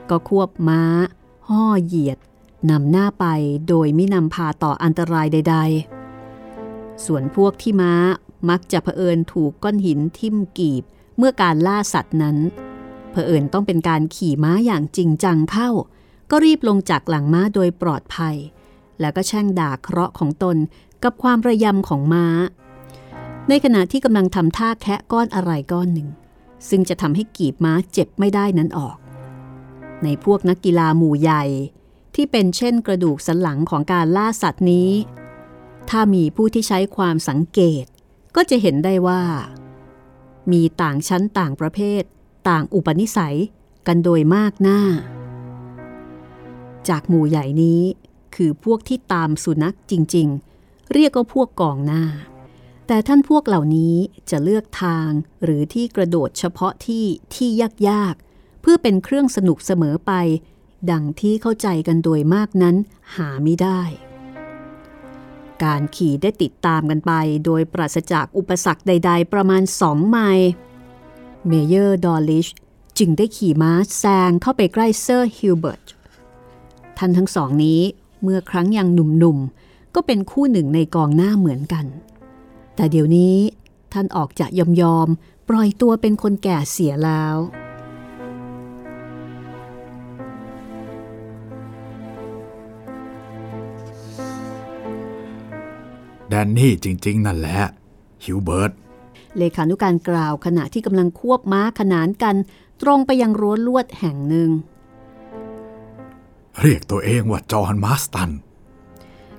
[0.09, 0.81] ก็ควบม้า
[1.47, 2.19] ห่อเหยียด
[2.71, 3.25] นำหน้าไป
[3.67, 5.57] โดยไม่นำพาต่ออันตรายใด
[6.31, 7.93] ๆ ส่วนพวกที่ม้า
[8.49, 10.83] มักจะเผอิญถูกก้อนหินทิ่มกีบ
[11.17, 12.37] เมื่อการล่าสัตว์นั้น
[13.11, 15.69] เผอิญต้องเป็นการขี่ม้าอย่างจริงจังเข้า
[16.31, 18.35] ก็รีบลงจากหลังม้าโดยปลอดภัย
[18.99, 20.57] แล้วก็แช่งด่าเคราะห์ของตน
[21.03, 22.25] กับความระยำของม้า
[23.49, 26.09] ในขณะที่กำลังทำท่าแคะก้อนอะไรก้อนหนึ่ง
[26.69, 28.97] ซึ่งจะทำให้กีบม้าเจ็บไม่ได้นั้นออก
[30.03, 31.43] ในพวกนักกีฬาหมู่ใหญ่
[32.15, 34.91] ที่เป็นเช่นกระดูกสันหลังของการล่าสัตว์นี้
[35.89, 37.85] ถ้ามีผู้ที่ใช้ความสังเกต
[38.35, 39.23] ก็จะเห็นได้ว่า
[40.51, 42.03] มีต่างชั้นต่างประเภท
[42.49, 43.37] ต่างอุปนิสัย
[43.87, 44.81] กันโดยมากหน้า
[46.89, 47.81] จากหมู่ใหญ่นี้
[48.35, 50.27] คือพวกที่ตามสุนัขจริง
[50.59, 52.03] ๆ เรียกก็พวกกองหน้า
[52.87, 53.95] แต่ท่านพวกเหล่านี้
[54.29, 55.09] จะเลือกทาง
[55.43, 57.05] หรือที่กระโดดเฉพาะที่
[57.35, 57.49] ที่
[57.89, 58.24] ยากๆ
[58.65, 60.11] เพื่อเป็นเครื่องสนุกเสมอไป
[60.91, 62.75] ดังที่เข้าใจกันโดยมากนั้น
[63.15, 63.81] หาไม่ได้
[65.63, 67.11] การขี่ได้ติดตามกันไป
[67.45, 70.49] โดยปราศจากอุปสรรคใด ๆ ประมาณสองไมล์
[71.47, 72.47] เมเยอร์ดอลลิช
[72.97, 75.83] จึงได้ขี่ม้าแซงเข้าไปใกล้เซอร์ฮิลเบิร์ต
[76.97, 77.81] ท่านทั้งสองนี้
[78.23, 81.85] เมื่อครั้งยังหนุ่มๆ ก็เป็นคู่หนึ่งในกองหน้าเหมือนกัน
[82.75, 83.35] แต่เดี๋ยวนี้
[83.93, 85.07] ท่านออกจะยอมยอม
[85.49, 87.37] ปล่อยตัวเป็นคนแก่เสียแล้ว
[96.35, 97.59] แดนนี่จริง ๆ นั่นแหละ
[98.23, 98.71] ฮิวเบิร์ต
[99.37, 102.35] เลขานุการกล่าวขณะที่กำลังควบม้าขนานกัน
[102.81, 104.49] ตรงไปยังรั้วลวดแห่งหนึ่ง
[106.61, 108.31] เรียกตัวเองว่าจอห์นมาสตัน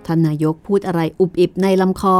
[0.06, 2.18] ท่านนายกพูดอะไรอุบอิบในลำคอ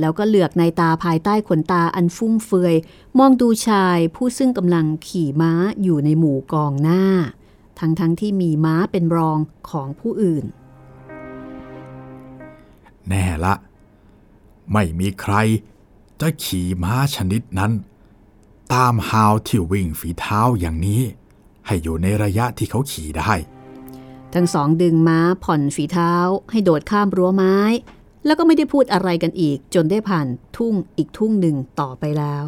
[0.00, 2.74] แล้วก็เหลือกในตาภายใต้ขนตาอันฟุ่มเฟือย
[3.18, 7.04] มองดูชายผู้ซึ่งกำลังขี่ม้าอยู่ในหมู่กองหน้า
[7.78, 9.38] ทั้งๆทที่มีม้าเป็นรอง
[9.70, 10.44] ของผู้อื่น
[13.08, 13.54] แน่ละ
[14.72, 15.34] ไม่มีใคร
[16.20, 17.72] จะขี่ม้าชนิดนั้น
[18.74, 21.02] ตามฮาวที่วิ่งฝีเท้าอย่างนี้
[21.66, 23.32] ให้อยู่ในระยะที่เขาขี่ได้
[24.34, 26.12] ทั้งสองดึงม้าผ่อนฝีเท้า
[26.50, 27.58] ให้โดดข้ามรั้วไม้
[28.26, 32.44] แล้วก็ไม่ได้พูดอะไรกันอีก จนได้ผ่านทุ่งอีกทุ่งหนึ่งต่อไปแล้ว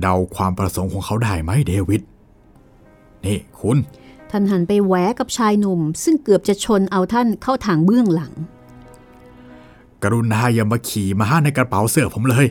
[0.00, 2.02] เดาความประสงค์ของเขาได้ไหมเดวิด
[3.24, 3.78] นี่คุณ
[4.30, 8.32] ท่านหันไปแหวะกับชายหนุ่ม ซึ่งเกือบจะชนเอาท่านเข้าทางเบื้องหลัง
[10.08, 12.46] กรุณาอย่ามาขี่ม้าในกระเป๋าเสื้อผมเลย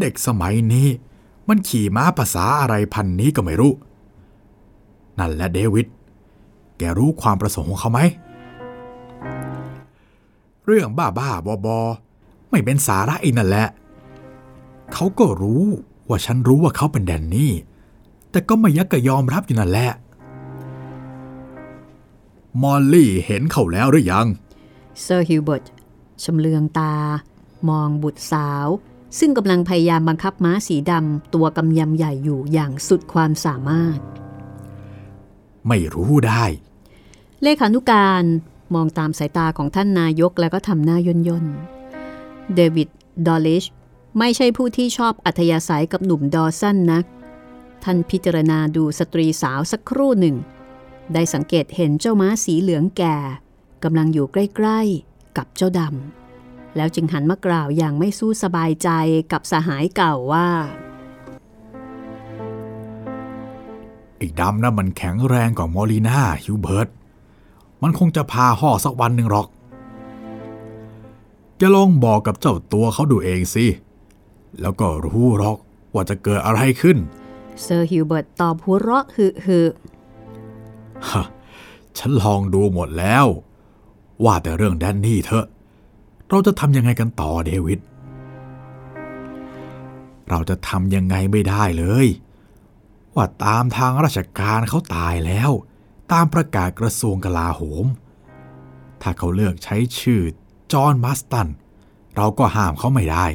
[0.00, 0.88] เด็กสมัยนี้
[1.48, 3.72] มันขี่ม้าภาษาอะไรพันนี้ก็ไม่รู้
[5.18, 5.86] นั่นแหละเดวิด
[6.78, 8.00] แกรู้ความประสงค์ของเขาไหม
[10.64, 11.78] เรื่องบ้าบ้าบอบอ
[12.50, 13.66] ไม่เป็นสาระอีกนั่นแหละ
[14.92, 15.64] เขาก็รู้
[16.08, 17.52] ว่าฉันรู้ว่าเขาเป็นแดนนี่
[18.30, 19.90] แต่ก็ไม่ยักกะยอมรับอยู่นั่นแหละ
[22.62, 24.26] มอลลี่เห็นเขาแล้วหรือยัง
[25.02, 25.64] เซอร์ฮิวเบิร์ต
[26.24, 26.94] ชำเลืองตา
[27.68, 28.66] มองบุตรสาว
[29.18, 33.98] ซึ่งกำลังพยายามบังคับม้าสีดำตัวกำยำใหญ่อยู่อย่างสุดความสามารถ
[35.68, 36.44] ไม่รู้ได้
[37.42, 38.24] เลขานุการ
[38.74, 41.46] มองตามสายตาของท่านนายกแล้วก็ทำหน้าย่นย่น
[42.54, 42.88] เดวิด
[43.26, 43.64] ดอลลิช
[44.18, 47.04] ไม่ใช่ผู้ที่ชอบอัธยาศัยกับหนุ่มดอสันนัก
[47.84, 50.36] ท่านพิจารณาดูสตรีสาวสักครู่หนึ่ง
[51.12, 53.16] ได้สังเกตเห็นเจ้าม้าสีเหลืองแก่
[53.84, 58.90] กำลังอยู่ใกล้ๆ กับเจ้าดำแล้วจึงหันมากล่าวอย่างไม่สู้สบายใจ
[59.32, 60.48] กับสหายเก่าว่า
[64.16, 66.88] ไอ้ดำนะมันแข็งแรงกว่ามอลลี่นะฮิวเบิร์ต
[67.82, 69.48] มันคงจะพาห้อสักวันหนึ่งหรอก
[71.60, 73.66] จะลองบอกกับเจ้าตัวเขาดูเองสิ
[74.60, 75.56] แล้วก็รู้หรอก
[75.92, 76.96] ว่าจะเกิดอะไรขึ้น
[77.62, 79.60] เซอร์ฮิวเบิร์ตตอบหัวเราะฮึฮึ
[81.10, 81.24] ฮะ
[81.98, 83.26] ฉันลองดูหมดแล้ว
[84.24, 85.46] ว่าแต่เรื่องแดนนี่เถอะ
[86.28, 87.80] เราจะทำยังไงกันต่อเดวิด
[90.28, 92.06] เราจะทำยังไงไม่ได้เลย
[93.14, 95.50] ว่าตามทางราชการเขาตายแล้ว
[96.12, 97.86] ตามประกาศกระทรวงกลาโหม
[99.02, 100.20] ถ้าเขาเลือกใช้ชื่อ
[100.72, 101.48] จอห์นมัสตัน
[102.16, 103.26] เราก็ห้ามเขาไม่ได้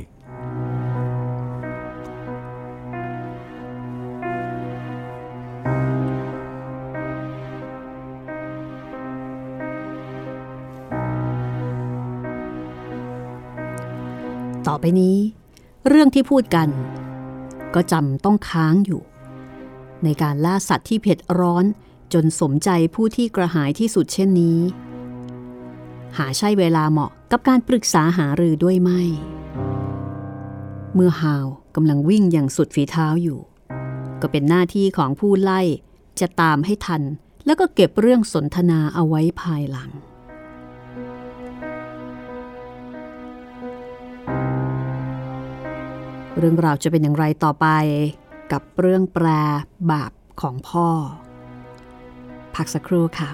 [14.73, 15.17] ต่อไปนี้
[15.87, 16.69] เรื่องที่พูดกัน
[17.75, 19.01] ก็จำต้องค้างอยู่
[20.03, 21.65] ในการล่าสัตว์ที่เผ็ดร้อน
[22.13, 24.59] จนสมใจผู้ที่กระหายที่สุดเช่นนี้
[26.17, 28.91] หาใช่เวลาเหมาะกับการปรึกษาหารือด้วยไหม
[30.93, 33.39] เมื่อฮาวกำลังวิ่งอย่างสุดฝีเท้าอยู่
[34.21, 35.61] ก็เป็นหน้าที่ของผู้ไล่
[36.19, 37.01] จะตามให้ทัน
[37.45, 39.89] แล้วก็เก็บเรื่องสนทนาเอาไว้ภายหลัง
[46.37, 47.67] เรื่องราวจะเป็นอย่างไรต่อไป
[48.51, 49.27] กับเรื่องแปร
[49.91, 50.87] บาปของพ่อ
[52.55, 53.29] พักสักครู่ค่ะ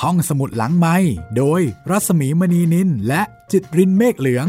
[0.00, 0.96] ห้องสมุดหลังไม้
[1.36, 4.46] โดยรัสมีมณีนินและจิตรินเมฆเหลือง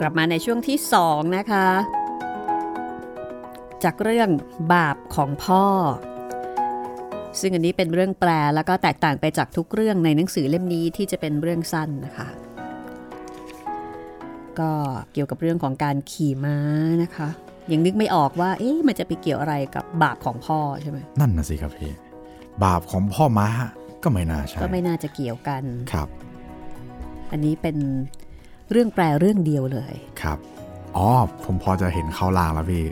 [0.00, 1.66] กลับมาในช่วงที่ 2 นะคะ
[3.84, 4.28] จากเรื่อง
[4.72, 5.64] บาปของพ่อ
[7.40, 12.28] ซึ่งอันนี้เป็นเรื่องแปลแล้วก็แตกต่างไปจากทุกเรื่องในหนังสือเล่มนี้ที่จะเป็นเรื่องสั้นนะคะ
[14.58, 14.70] ก็
[15.12, 16.56] เกี่ยวกับเรื่องของการขี่ม้า
[17.02, 17.28] นะคะ
[17.72, 21.92] ยังนึกไม่ออกว่า เอ๊ะมันจะไปเกี่ยวอะไรกับบาปของพ่อใช่ไหมนั่นนะสิครับพี่
[22.64, 23.48] บาปของพ่อม้า
[24.02, 26.08] ก็ไม่น่าใช่ก็ไม่น่าจะเกี่ยวกันครับ
[27.30, 27.76] อันนี้เป็น
[28.70, 30.38] เรื่องแปลเรื่องเดียวเลยครับ
[30.96, 31.06] อ๋อ
[31.44, 32.84] ผมพอจะเห็นเขาลางแล้วพี่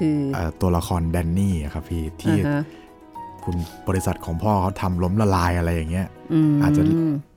[0.00, 2.62] คือเอ่อตัวละครแดนนี่อะครับพี่ที่อ่าฮะ
[3.44, 3.56] คุณ
[3.88, 6.06] บริษัทของพ่อเขาทำล้มละลายอะไรอย่างเงี้ย
[6.52, 6.82] มอาจจะ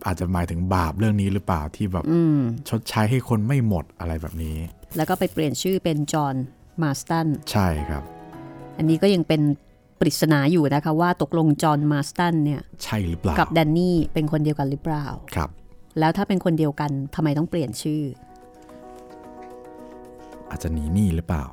[0.06, 4.56] อาจจะหมายถึงบาปเรื่องนี้หรือเปล่าที่แบบอืมชดใช้ให้คนไม่หมดอะไรแบบนี้
[4.98, 6.36] แล้วก็ไปเปลี่ยนชื่อเป็นจอห์น
[6.82, 8.04] มาสตันใช่ครับ
[8.78, 9.42] อันนี้ก็ยังเป็น
[10.00, 15.50] ปริศนาอยู่นะคะว่าตกลงจอห์นมาสตันเนี่ย ใช่หรือเปล่า กับแดนนี่เป็นคนเดียวกันหรือเปล่าครับ
[16.00, 18.02] แล้วถ้าเป็นคนเดียวกันทำไมต้องเปลี่ยนชื่อ
[20.50, 21.44] อาจจะหนีหนี้หรือเปล่า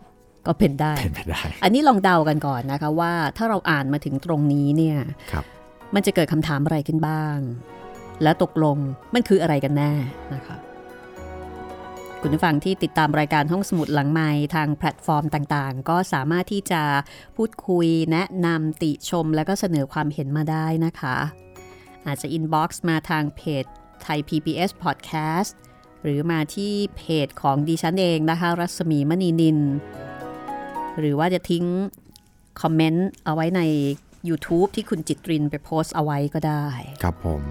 [0.47, 4.97] ก็เป็นได้เป็นไปได้ อันนี้ลองเดากันก่อนนะคะว่าถ้าเราอ่านมาถึงตรงนี้เนี่ย
[5.33, 5.45] ครับ
[5.95, 7.39] มันจะเกิดคำถามอะไรขึ้นบ้าง
[8.23, 8.77] แล้วตกลง
[9.15, 9.93] มันคืออะไรกันแน่
[10.35, 10.57] นะคะ
[12.23, 16.83] คุณผู้ฟังที่ติดตามรายการห้องสมุดหลังไม้ทางแพลตฟอร์มต่างๆ ก็สามารถที่จะ
[17.37, 21.17] พูดคุยแนะนำติชมแล้วก็เสนอความเห็นมาได้นะคะ
[22.07, 23.65] อาจจะ inbox มาทางเพจ
[24.03, 25.53] ไทย PBS Podcast
[26.03, 29.59] หรือมาที่เพจของดิฉันเองนะคะ รัศมีมณีนิน
[30.99, 31.65] หรือว่าจะทิ้ง
[32.61, 33.63] comment เอาไว้ใน
[34.29, 36.67] YouTube ที่คุณจิตรินไปโพสต์เอาไว้ก็ได้
[37.03, 37.43] ครับผม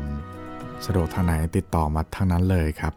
[0.86, 2.94] สะดวกทางไหนติดต่อมาทางนั้นเลยครับ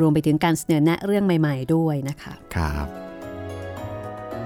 [0.00, 2.86] รวมไปถึงการเสนอแนะเรื่องใหม่ ๆ ด้วยนะคะ ครับ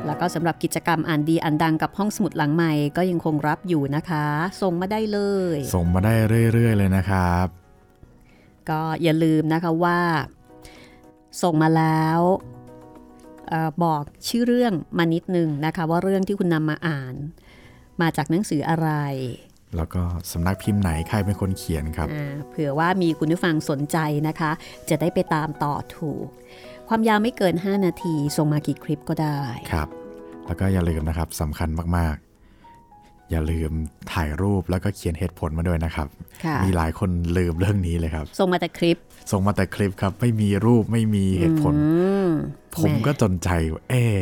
[0.07, 4.27] แล้วก็สำหรับกิจกรรมอ่านดีอ่านดังกับห้องสมุดหลังใหม่ก็ยังคงรับอยู่นะคะ
[4.63, 5.19] ส่งมาได้เล
[5.57, 6.15] ย ส่งมาได้
[6.53, 7.47] เรื่อย ๆ เลยนะครับ
[8.71, 10.01] ก็อย่าลืมนะคะว่า
[11.43, 12.50] ส่งมาแล้วเออ
[13.85, 17.15] บอกชื่อเรื่องมานิดนึงนะคะ ว่าเรื่องที่คุณนำมาอ่าน
[18.01, 18.89] มาจากหนังสืออะไร
[19.77, 23.99] แล้วก็สำนักพิมพ์ไหนใครเป็นคนเขียนครับอ่าเผื่อว่ามีคุณผู้ฟังสนใจ
[24.29, 24.51] นะคะ
[24.89, 26.27] จะได้ไปตามต่อถูก
[26.89, 29.41] ความยาวไม่เกิน 5 นาทีส่งมากี่คลิปก็ได้
[29.73, 29.89] ครับ
[30.47, 32.30] แล้วก็อย่าลืมนะครับสำคัญมากๆ
[33.31, 33.71] อย่าลืม
[34.13, 36.09] ถ่ายรูปแล้วก็เขียนเหตุผลมาด้วยนะครับ
[36.45, 38.97] ค่ะมีหลายคนลืมเรื่องนี้เลยครับ ส่งมาแต่คลิป
[39.31, 41.83] ส่งมาแต่คลิปครับ ไม่มีรูปไม่มีเหตุผลอื
[42.27, 42.29] ม
[42.77, 44.21] ผมแหก็จนใจว่าเอ๊ะ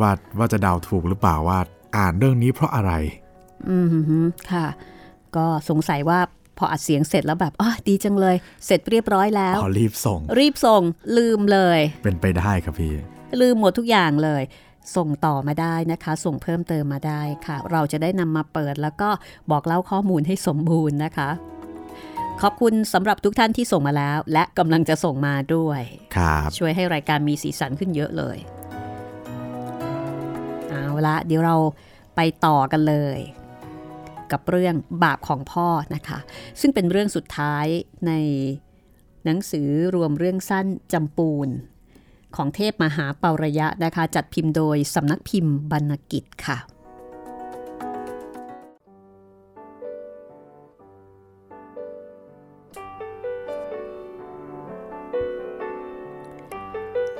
[0.00, 1.58] ว่าว่าจะเดาถูกหรือเปล่าว่า
[1.96, 2.92] อ่านเรื่องนี้เพราะอะไร
[3.70, 4.18] อืมฮึ
[4.52, 4.66] ค่ะ
[5.36, 6.18] ก็สงสัยว่า
[6.58, 10.82] พออัดเสียงเสร็จแล้วแบบอ๋อดีจังเลย เสร็จเรียบร้อยแล้วพอรีบส่ง รีบส่ง
[11.16, 12.94] ลืมเลย เป็นไปได้ครับพี่
[13.40, 14.42] ลืมหมดทุกอย่างเลย
[14.96, 19.10] ส่งต่อมาได้นะคะ ส่งเพิ่มเติมมาได้ค่ะ เราจะได้นำมาเปิดแล้วก็
[19.50, 21.30] บอกเล่าข้อมูลให้สมบูรณ์นะคะ
[22.42, 25.80] ขอบคุณสำหรับทุกท่านที่ส่งมาแล้ว และกำลังจะส่งมาด้วย
[26.16, 28.38] ครับช่วยให้รายการมีสีสันขึ้นเยอะเลย
[30.68, 31.56] เอาละเดี๋ยวเรา
[32.16, 33.18] ไปต่อกันเลย
[34.32, 34.74] กับเรื่อง
[35.04, 36.18] บาปของพ่อนะคะ
[36.60, 37.66] ซึ่งเป็นเรื่องสุดท้าย
[38.06, 38.12] ใน
[39.24, 41.48] หนังสือรวมเรื่องสั้นจำปูน
[42.36, 46.58] ของเทพมหาเปาระยะนะคะ จัดพิมพ์โดยสำนักพิมพ์บรรณกิจค่ะ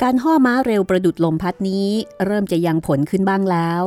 [0.03, 1.89] การห่อม้าเร็วประดุดลมพัดนี้
[2.25, 3.83] เริ่มจะยังผลขึ้นบ้างแล้ว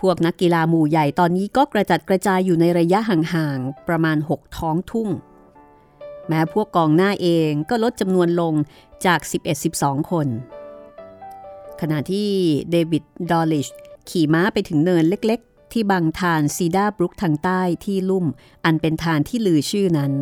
[0.00, 5.08] พวกนักกีฬาหมู่ใหญ่ตอนนี้ก็กระจัดกระจายอยู่ในระยะห่างๆ ประมาณ 6 ท้องทุ่ง
[6.28, 8.54] แม้พวกกองหน้าเองก็ลดจำนวนลง
[9.06, 9.20] จาก
[9.64, 10.28] 11-12 คน
[11.80, 12.30] ขณะที่
[12.70, 13.68] เดวิดดอลลิช
[14.10, 18.26] ขี่ม้าไปถึงเนินเล็กๆ ที่ฝั่งธารซีดาร์บรุกทางใต้ที่ลุ่ม
[18.64, 20.12] อันเป็นธารที่ลือชื่อนั้น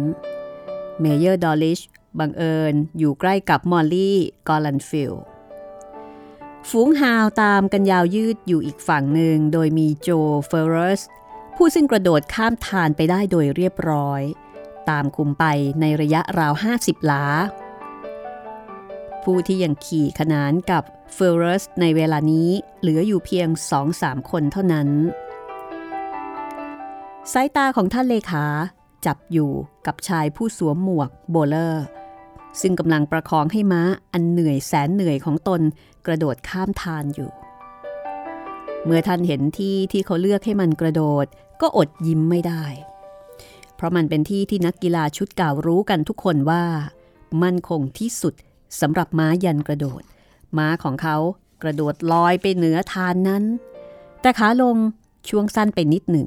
[1.01, 1.81] เมเยอร์ดอลลิช
[2.19, 5.15] บังเอิญอยู่ใกล้กับมอลลี่กอลันฟิล
[6.69, 10.09] ฝูงฮาวตามกันยาวยืดอยู่อีกฝั่งหนึ่งโดยมีโจ
[10.47, 11.03] เฟอร์เรส
[11.57, 14.23] ผู้ซึ่งกระโดดข้ามทานไปได้โดยเรียบร้อย
[14.89, 15.45] ตามคุมไป
[15.81, 17.24] ในระยะราว 50 หลา
[19.22, 20.83] ผู้ที่ยังขี่ขนานกับ
[21.14, 22.49] เฟอร์เรสในเวลานี้
[22.81, 23.49] เหลืออยู่เพียง
[23.89, 24.89] 2-3คนเท่านั้น
[27.33, 28.45] สายตาของท่านเลขา
[29.07, 29.51] จับอยู่
[29.87, 31.85] กับชายผู้สวมหมวกโบเลอร์
[32.61, 35.61] ซึ่งกำลังประคองให้ม้าอันเหนื่อยแสนเหนื่อยของตน
[36.07, 37.31] กระโดดข้ามทานอยู่
[38.85, 41.26] เมื่อท่านเห็นที่ที่เขาเลือกให้มันกระโดด
[41.61, 42.64] ก็อดยิ้มไม่ได้
[43.81, 46.64] เพราะมันเป็นที่ที่นักกีฬาชุดเก่ารู้กันทุกคนว่า
[47.43, 48.35] มั่นคงที่สุด
[48.81, 50.03] สำหรับม้ายันกระโดด
[50.59, 51.16] ม้าของเขา
[51.62, 53.45] กระโดดลอยไปเหนือทานนั้น
[54.20, 54.76] แต่ขาลง
[55.28, 56.26] ช่วงสั้นไปนิดหนึ่ง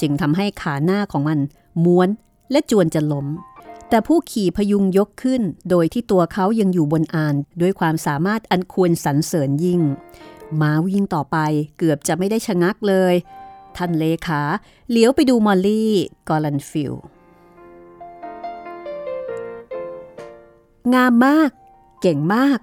[0.00, 1.38] จึงทำให้ขาหน้าของมัน
[1.84, 2.08] ม้วน
[2.50, 3.26] และจวนจะล้ม
[3.88, 9.80] แต่ผู้ขี่พยุงยกขึ้นโดยที่ตัวเขายังอยู่บนอาน ด้วยความสามารถอันควรสรรเสริญยิ่ง
[10.60, 11.38] ม้าวิ่งต่อไป
[11.78, 13.14] เกือบจะไม่ได้ชะงักเลย
[13.76, 14.40] ท่านเลขา
[14.90, 15.92] เหลียวไปดูมอลลี่
[16.28, 16.94] กอลันฟิล
[20.94, 21.50] งามมาก
[22.00, 22.60] เก่งมาก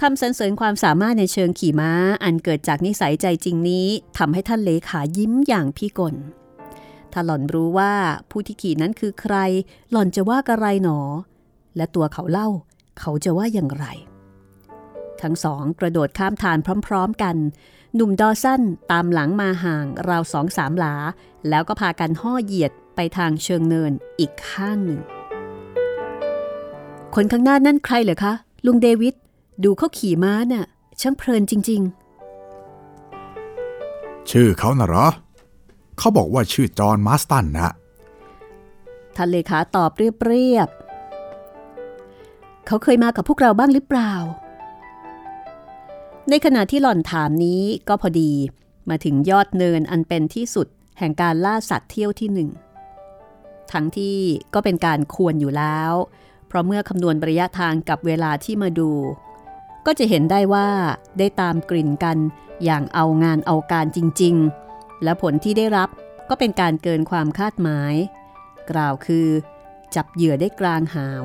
[0.00, 1.92] คำสรรเสริญความสามารถในเชิงขี่ม้า
[2.24, 3.86] อันเกิดจากนิสัยใจจริงนี้
[4.18, 6.14] ทำให้ท่านเลขายิ้มอย่างพี่กล
[7.12, 7.92] ถ้าหล่อนรู้ว่า
[8.30, 9.36] ผู้ที่ขี่นั้นคือใคร
[9.90, 10.98] หล่อนจะว่ากระไรหนอ
[11.76, 12.48] และตัวเขาเล่า
[12.98, 13.86] เขาจะว่าอย่างไร
[15.22, 17.36] ทั้งสองกระโดดข้ามทานพร้อม ๆกัน
[17.94, 18.62] หนุ่มดอสัน
[18.92, 20.94] ตามหลังมาห่างราวสองสามหลา
[21.48, 25.00] แล้วก็พากันห่อเหยียดไปทางเชิงเนินอีกข้างหนึ่ง
[27.14, 28.32] คนข้างหน้านั่นใครเหรอคะ
[28.66, 29.14] ลุงเดวิด
[29.64, 30.66] ดูเขาขี่ม้าน่ะ
[31.00, 31.82] ช่างเพลินจริง
[34.30, 35.06] ชื่อเขาน่ะเหรอ
[35.98, 44.12] เขาบอกว่าชื่อจอห์นมาสตันนะๆท่านเลขาตอบเรียบๆเขาเคยมากับพวกเราบ้างหรือเปล่า
[46.30, 48.32] ในขณะที่หล่อนถามนี้ก็พอดี
[48.88, 50.66] มาถึงยอดเนินอันเป็นที่สุด
[50.98, 52.50] แห่งการล่าสัตว์เที่ยวที่หนึ่ง
[53.72, 54.18] ทั้งที่
[54.54, 55.92] ก็เป็นการควรอยู่แล้ว
[56.46, 58.90] เพราะเมื่อคำนวณระยะทางกับเวลาที่มาดู
[59.86, 60.68] ก็จะเห็นได้ว่า
[61.18, 62.18] ได้ตามกลิ่นกัน
[62.64, 64.34] อย่างเอางานเอาการจริง
[64.68, 65.88] ๆ และผลที่ได้รับ
[66.28, 67.94] ก็เป็นการเกินความคาดหมาย
[68.70, 69.26] กล่าวคือ
[69.94, 71.22] จับเหยื่อได้กลางหาว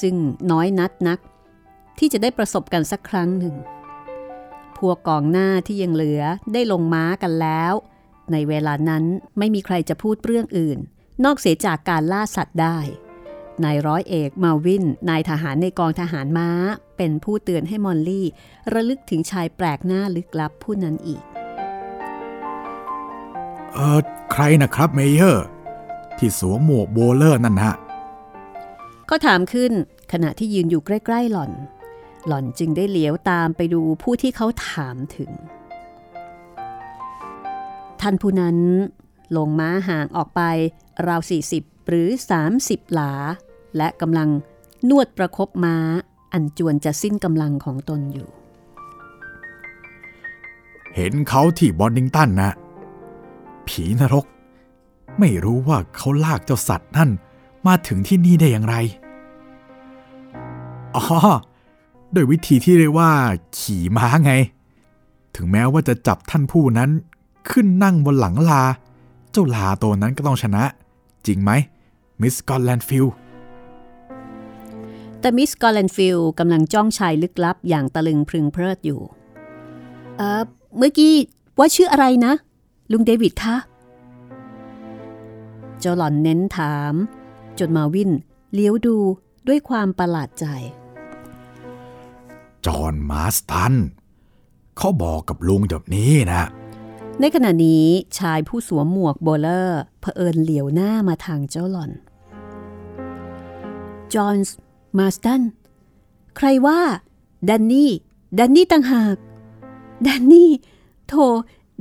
[0.00, 0.14] ซึ่ง
[0.50, 1.18] น้อยนัดนัก
[1.98, 3.54] ที่จะได้ประสบกันสักครั้งหนึ่ง
[4.88, 6.22] วกกองหน้าที่ยังเหลือ
[6.52, 7.72] ได้ลงม้ากันแล้ว
[8.32, 9.04] ในเวลานั้น
[9.38, 10.78] ไม่มีใครจะพูดเรื่องอื่น
[11.24, 12.78] นอกเสียจากการล่าสัตว์ได้
[13.64, 16.48] นายร้อยเอกมาวินนายทหารในกองทหารม้า
[16.96, 18.26] เป็นผู้เตือนให้มอลลี่
[18.72, 21.22] ระลึกถึงชายแปลกหน้าลึกลับผู้นั้นอีก
[23.72, 24.00] เออ
[24.32, 25.44] ใครนะครับเมเยอร์
[26.18, 27.74] ที่สวมหมวกโบเลอร์นั่นฮะ
[29.10, 29.72] ก็ถามขึ้น
[30.12, 31.50] ขณะที่ยืนอยู่ใกล้ ๆ หล่อน
[32.26, 35.30] หล่อนจึงได้เหลียวตามไปดูผู้ที่เขาถามถึง
[38.00, 38.58] ท่านผู้นั้น
[39.36, 40.40] ลงม้าห่างออกไป
[41.06, 41.20] ราว
[41.54, 42.08] 40 หรือ
[42.50, 43.12] 30 หลา
[43.76, 44.28] และกำลัง
[44.88, 45.76] นวดประครบม้า
[46.32, 48.28] อันจวนจะสิ้นกำลังของตนอยู่
[50.94, 52.50] เห็นเขาที่บอนดิงตันนะ
[53.68, 54.26] ผีนรก
[55.18, 57.10] ไม่รู้ว่าเขาลากเจ้าสัตว์นั่น
[57.66, 58.76] มาถึงที่นี่ได้อย่างไร
[60.96, 61.04] อ๋อ
[62.12, 63.10] โดยวิธีที่เรียกว่า
[63.58, 64.32] ขี่ม้าไง
[65.34, 66.90] ถึงแม้ว่าจะจับท่านผู้นั้น
[67.50, 68.62] ขึ้นนั่งบนหลังลา
[69.30, 70.64] เจ้าลาตัวนั้นก็ต้องชนะ
[71.26, 71.50] จริงไหม
[72.20, 73.06] มิสกอตแลนด์ฟิล
[75.20, 79.00] แต่มิสกอลเลนฟิลกำลังจ้องชายลึกลับอย่างตะลึงพรึงเพริดอยู่
[80.16, 80.42] เออ
[80.78, 81.14] เมื่อกี้
[81.58, 82.32] ว่าชื่ออะไรนะ
[82.92, 83.56] ลุงเดวิดคะ
[85.80, 86.94] เจ้าหล่อนเน้นถาม
[87.58, 88.10] จนมาวิน
[88.54, 88.96] เหลียวดู
[89.48, 90.46] ด้วยความประหลาดใจ
[92.66, 93.74] จอห์นมาสตัน
[94.78, 96.48] เขาบอกกับลุงแบบนี้นะ
[97.20, 97.86] ในขณะนี้
[98.18, 101.90] ชายผู้สวมหมวกโบเลอร์เผอิญเหลียวหน้ามาทางเจ้าหล่อน
[104.14, 104.56] จอห์นส์
[104.98, 105.42] มาสตัน
[106.36, 106.80] ใครว่า
[107.46, 107.90] แดนนี่
[108.34, 109.16] แดนนี่ต่างหาก
[110.02, 110.50] แดนนี่
[111.08, 111.24] โธ่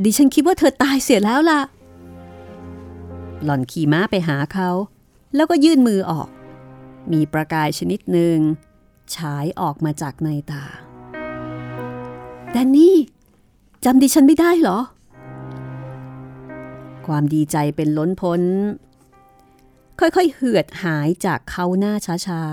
[0.04, 1.62] ดิฉันคิดว่าเธอตายเสียแล้วล่ะ
[3.44, 4.70] หล่อนขี่ม้าไปหาเขา
[5.36, 6.28] แล้วก็ยื่นมือออก
[7.12, 8.38] มีประกายชนิดหนึ่ง
[9.18, 10.64] ฉายออกมาจากในตา
[12.52, 12.96] แดนนี่
[13.86, 14.80] จำดิฉันไม่ได้เหรอ
[17.08, 18.42] ความดีใจเป็นล้นพ้น
[20.00, 22.44] ค่อยๆ เหือดหายจากเขาหน้าช้า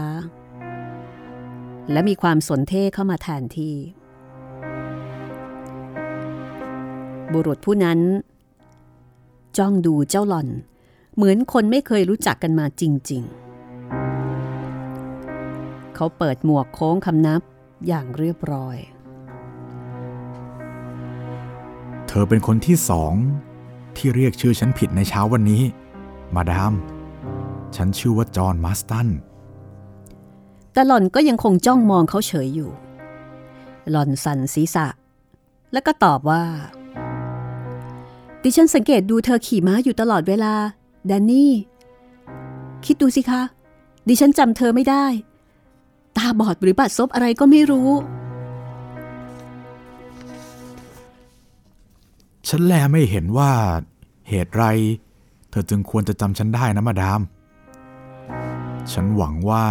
[0.70, 3.74] ๆ และมีความสนเท่เข้ามาแทนที่
[7.32, 8.00] บุรุษผู้นั้น
[9.58, 10.48] จ้องดูเจ้าหล่อน
[11.14, 13.47] เหมือนคนไม่เคยรู้จักกันมาจริง ๆ
[16.00, 17.40] เขาเปิดหมวกโค้งคำนับ
[17.86, 18.76] อย่างเรียบร้อย
[22.08, 23.14] เธอเป็นคนที่สอง
[23.96, 25.62] ที่เรียกชื่อฉันผิดในเช้าวันนี้
[26.34, 26.74] มาดาม
[27.76, 29.08] ฉันชื่อว่าจอห์นมาสตัน
[30.72, 32.70] แต่หล่อนก็ยังคงจ้องมองเขาเฉยอยู่
[33.90, 34.86] หล่อนสั่นศีรษะ
[35.72, 36.44] แล้วก็ตอบว่า
[38.42, 40.54] ดิฉันสังเกตดูเธอขี่ม้าอยู่ตลอดเวลา
[41.06, 41.52] แดนนี่
[42.84, 43.42] คิดดูสิคะ
[44.08, 45.06] ดิฉันจำเธอไม่ได้
[46.18, 47.90] ตาบอดหรือบัดซบอะไรก็ไม่รู้
[52.48, 53.52] ฉันแลไม่เห็นว่า
[54.28, 54.64] เหตุไร
[55.50, 57.20] เธอจึงควรจะจำฉันได้นะมาดาม
[58.92, 59.66] ฉันหวังว่า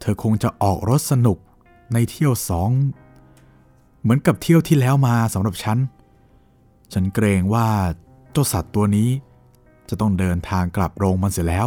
[0.00, 1.38] เธอคงจะออกรถสนุก
[1.92, 2.70] ในเที่ยวสอง
[4.00, 5.78] เหมือนกับเที่ยวที่แล้วมาสำหรับฉัน
[6.92, 7.66] ฉันเกรงว่า
[8.32, 9.08] เจ้าสัตว์ตัวนี้
[9.88, 11.66] จะต้องเดินทางกลับโรงมันเสียแล้ว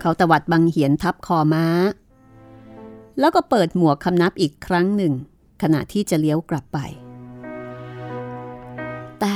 [0.00, 1.66] เขาตวัดบังเหียนทับคอม้า
[3.18, 5.12] แล้วก็เปิดหมวกคำนับอีกครั้งหนึ่ง
[5.62, 6.78] ขณะที่จะเลี้ยวกลับไป
[9.20, 9.34] แต่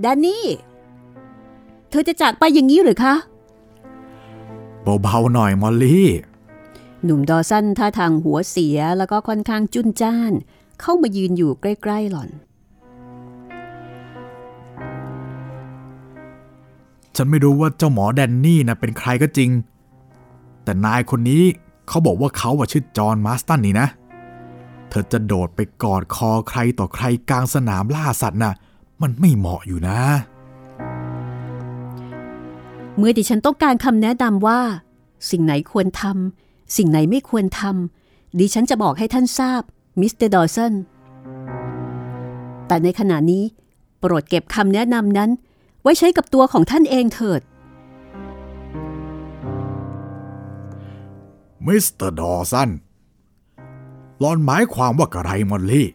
[0.00, 0.46] แดนนี่
[1.90, 3.14] เธอจะจากไปอย่างนี้หรือคะ
[5.02, 6.10] เบาๆหน่อยมอลลี่
[7.04, 10.32] หนุ่มดอสันท่าทางหัวเสียแล้วก็ค่อนข้างจุนจ้าน
[10.80, 12.30] เข้ามายืนอยู่ใกล้ๆหล่อน
[17.16, 19.50] ฉันไม่รู้ว่าเจ้าหมอแดนนี่นะเป็นใครก็จริง
[20.64, 21.42] แต่นายคนนี้
[21.88, 23.88] เขาบอกว่าเขาว่าชื่อจอห์นมาสตันนี่นะ
[24.88, 28.54] เธอจะโดดไปกอดคอใครต่อใครกลางสนามล่าสัตว์น่ะ
[29.02, 29.98] มันไม่เหมาะอยู่นะ
[32.96, 34.60] เมื่อดิฉันต้องการคำแนะนำว่า
[35.30, 39.60] สิ่งไหนควรทำสิ่งไหนไม่ควรทำดิฉันจะบอกให้ท่านทราบ
[40.00, 40.72] มิสเตอร์ดอสัน
[42.66, 43.44] แต่ในขณะนี้
[43.98, 45.30] โปรดเก็บคำแนะนำนั้น
[45.82, 47.40] ไว้ใช้กับตัวของท่านเองเถิด
[51.66, 52.70] มิสเตอร์ดอสัน
[54.20, 55.88] หล่อนหมายความว่ากระไรมอลลี่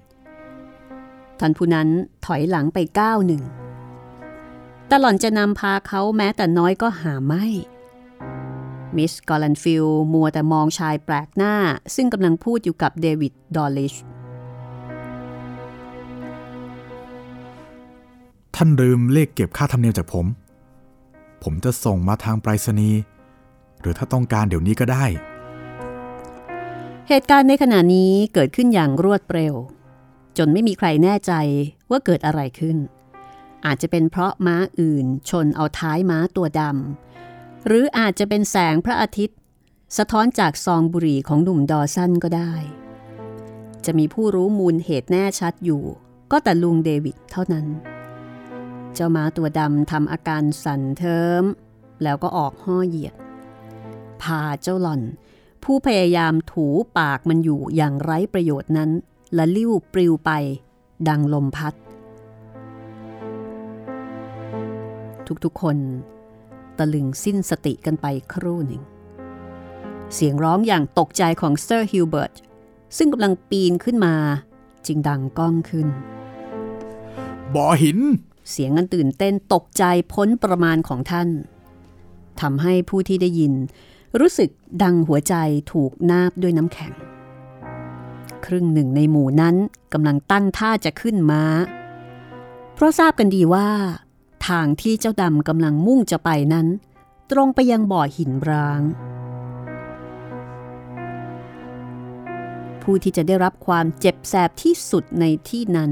[1.39, 1.87] ท่านผู้นั้น
[2.25, 3.43] ถอยหลังไปก้าวหนึ่ง
[4.87, 7.45] แต่หล่อนจะนำพาเขาแม้แต่น้อยก็หาไม่
[8.95, 11.53] มิสกอลเลนฟิลมัวแต่มองชายแปลกหน้า
[11.95, 13.93] ซึ่งกำลังพูดอยู่กับเดวิดดอลลิช
[18.55, 20.25] ท่านลืมเรียกเก็บค่าธรรมเนียมจากผม
[21.43, 22.99] ผมจะส่งมาทางไปรษณีย์
[23.81, 25.05] หรือถ้าต้องการเดี๋ยวนี้ก็ได้
[27.11, 29.53] เหตุการณ์ในขณะนี้เกิดขึ้นอย่างรวดเร็ว
[30.37, 31.33] จนไม่มีใครแน่ใจ
[31.89, 32.77] ว่าเกิดอะไรขึ้น
[33.65, 39.37] อาจจะเป็นเพราะม้าอื่นชนเอาท้ายม้าตัวดำหรืออาจจะเป็นแสงพระอาทิตย์
[39.97, 42.53] สะท้อนจากซองบุหรี่ของหนุ่มดอสันก็ได้
[43.85, 45.83] จะมีผู้รู้มูลเหตุแน่ชัดอยู่
[46.31, 47.67] ก็แต่ลุงเดวิดเท่านั้น
[48.93, 51.43] เจ้าม้าตัวดำทำอาการสั่นเทิม
[52.03, 53.15] แล้วก็ออกห้อเหยียด
[54.21, 55.03] พาเจ้าหล่อน
[55.63, 58.89] ผู้พยายามฉุดปากมันอยู่อย่างไร้ประโยชน์นั้น
[59.37, 60.31] ละลิ่วปลิวไป
[61.07, 61.73] ดังลมพัด
[65.45, 65.77] ทุกๆคน
[66.77, 68.83] ตะลึงสิ้นสติกันไปครู่หนึ่ง
[70.13, 72.33] เสียงร้องอย่างตกใจของเซอร์ฮิวเบิร์ต
[72.97, 74.15] ซึ่งกำลังปีนขึ้นมา
[74.87, 75.87] จึงดังก้องขึ้น
[77.55, 77.99] บ่อหิน
[78.51, 79.83] เสียงอันตื่นเต้นตกใจ
[80.13, 81.29] พ้นประมาณของท่าน
[82.41, 83.53] ทำให้ผู้ที่ได้ยิน
[84.19, 84.49] รู้สึก
[84.83, 85.35] ดังหัวใจ
[85.71, 86.93] ถูกนาบด้วยน้ำแข็ง
[88.45, 89.55] ครึ่งหนึ่งในหมู่นั้น
[89.93, 91.43] กำลังตั้งท่าจะขึ้นม้า
[92.73, 93.69] เพราะทราบกันดีว่า
[94.47, 96.67] ทางที่เจ้าดำกำลังมุ่งจะไปนั้น
[97.31, 98.81] ตรงไปยังบ่อหินร้าง
[102.81, 105.91] ผู้ที่จะได้รับความเจ็บแสบที่สุดในที่นั้น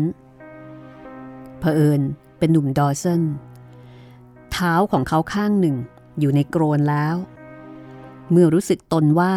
[1.59, 2.01] เผอิญ
[2.37, 3.21] เป็นหนุ่มดอสัน
[4.51, 5.75] เท้าของเขาข้างหนึ่ง
[6.19, 7.15] อยู่ในโกรนแล้ว
[8.31, 9.33] เมื่อรู้สึกตนว่า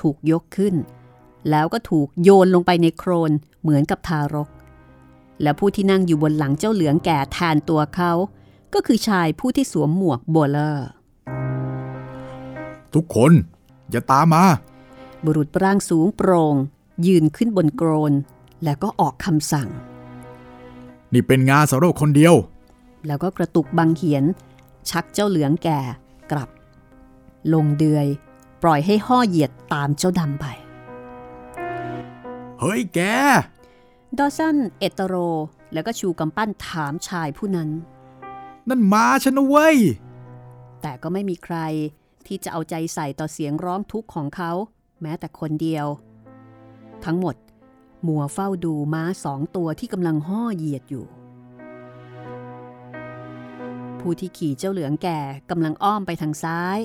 [0.00, 0.74] ถูกยกขึ้น
[1.50, 3.30] แล้วก็ถูกโยนลงไปในโครน
[3.62, 4.48] เหมือนกับทารก
[5.42, 8.12] และผู้ที่นั่งอยู่บนหลังเจ้าเหลืองแก่แทนตัวเขา
[8.74, 10.88] ก็คือชายผู้ที่สวมหมวกโบเลอร์
[12.94, 13.32] ทุกคน
[13.90, 14.44] อย่าตามมา
[15.24, 16.54] บุรุษร่างสูงโปร่ง
[17.06, 18.12] ยืนขึ้นบนโกรน
[18.64, 19.68] แล้วก็ออกคำสั่ง
[21.12, 22.34] นี่เป็นงานสำหรับคนเดียว
[23.06, 24.24] แล้วก็กระตุกบังเหียน
[24.90, 25.80] ชักเจ้าเหลืองแก่
[26.30, 26.48] กลับ
[27.52, 28.06] ลงเดือย
[28.62, 30.46] ปล่อยให้ห่อเหยียดตามเจ้าดำไป
[32.60, 33.00] เฮ้ยแก
[34.18, 35.14] ดอสันเอตโร
[35.72, 37.70] แล้วก็ชูกำปั้นถามชายผู้นั้น
[38.68, 39.78] นั่นมาฉันนะเว้ย
[40.82, 41.56] แต่ก็ไม่มีใคร
[42.26, 44.52] ที่จะเอาใจใส่ต่อเสียงร้องทุกข์ของเขา
[45.02, 45.86] แม้แต่คนเดียว
[47.04, 47.36] ทั้งหมด
[48.06, 51.04] มัวเฝ้าดูม้าสองตัวที่กำลังห่อเหยียดอยู่
[54.00, 56.78] ผู้ที่ขี่เจ้าเหลืองแก่กำลังอ้อมไปทางซ้าย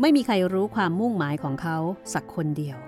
[0.00, 1.76] ไม่มีใครรู้ความมุ่งหมายของเขา
[2.12, 2.78] สักคนเดียว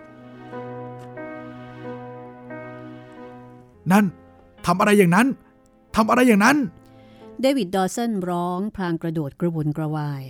[3.92, 4.05] นั่น
[4.66, 5.26] ทำอะไรอย่างนั้น
[5.96, 6.57] ทำอะไรอย่างนั้น
[7.40, 10.22] เดวิดดอสันร้องพลางกระโดดกระวนกระวาย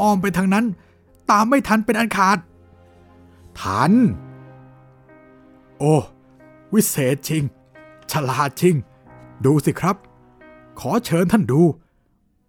[0.00, 0.64] อ้อมไปทางนั้น
[1.30, 2.38] ตามไม่ทันเป็นอันขาด
[3.60, 3.92] ทัน
[5.78, 5.94] โอ้
[6.72, 7.42] วิเศษจริง
[8.10, 8.74] ฉลาดจริง
[9.44, 9.96] ดูสิครับ
[10.80, 11.60] ขอเชิญท่านดู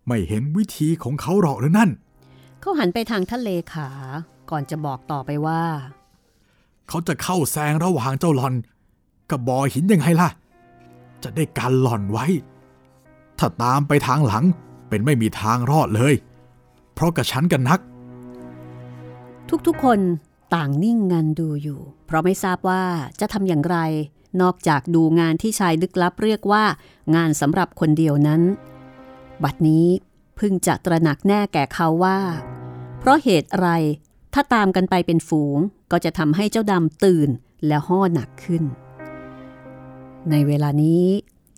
[0.08, 1.90] ไม่เห็นวิธีของเขาหรอกหรือนั่น
[2.62, 3.90] เขาหันไปทางทะเลขา
[4.50, 5.64] ก่อนจะบอกต่อไปว่า
[6.88, 8.54] เขาจะเข้าแซงระหว่างเจ้าหลอน
[9.30, 10.30] กับบ่อหินยังไงล่ะ
[11.24, 12.26] จะได้การหล่อนไว้
[13.40, 14.44] ถ้าตามไปทางหลัง
[14.90, 16.14] เป็นไม่มีทางรอดเลย
[16.94, 17.80] เพราะกระชั้นกันนัก
[19.68, 20.00] ทุกๆคน
[20.56, 22.84] ต่างนิ่งงันดูอยู่ เพราะไม่ทราบว่า
[23.20, 23.78] จะทำอย่างไร
[24.42, 26.64] นอกจากดูงานที่ชายลึกลับเรียกว่า
[27.16, 28.42] งานสำหรับคนเดียวนั้น
[29.44, 32.20] บัดนี้เพิ่งจะตระหนักแน่แก่เขาว่า
[33.00, 33.70] เพราะเหตุอะไร
[34.34, 35.58] ถ้าตามกันไปเป็นฝูง
[35.92, 37.30] ก็จะทำให้เจ้าดำตื่น
[37.68, 38.64] และห่อหนักขึ้น
[40.30, 41.06] ในเวลานี้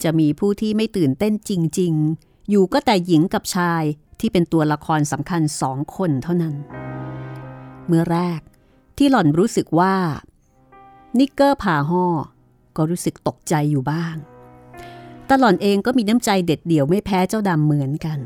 [0.04, 3.84] จะมีผู้ที่ไม่ตื่นเต้นจริง ๆ อยู่ก็แต่หญิงกับชาย
[4.20, 6.56] ที่เป็นตัวละครสำคัญสองคนเท่านั้น
[7.88, 8.40] เมื่อแรก
[8.98, 9.96] ที่หล่อนรู้สึกว่า
[11.20, 12.06] นิกเกอร์ผ่าห่อ
[12.76, 14.16] ก็รู้สึกตกใจอยู่บ้าง
[15.26, 18.20] แต่หล่อนเองก็มีน้ำใจเด็ดเดี่ยวไม่แพ้เจ้าดำเหมือนกัน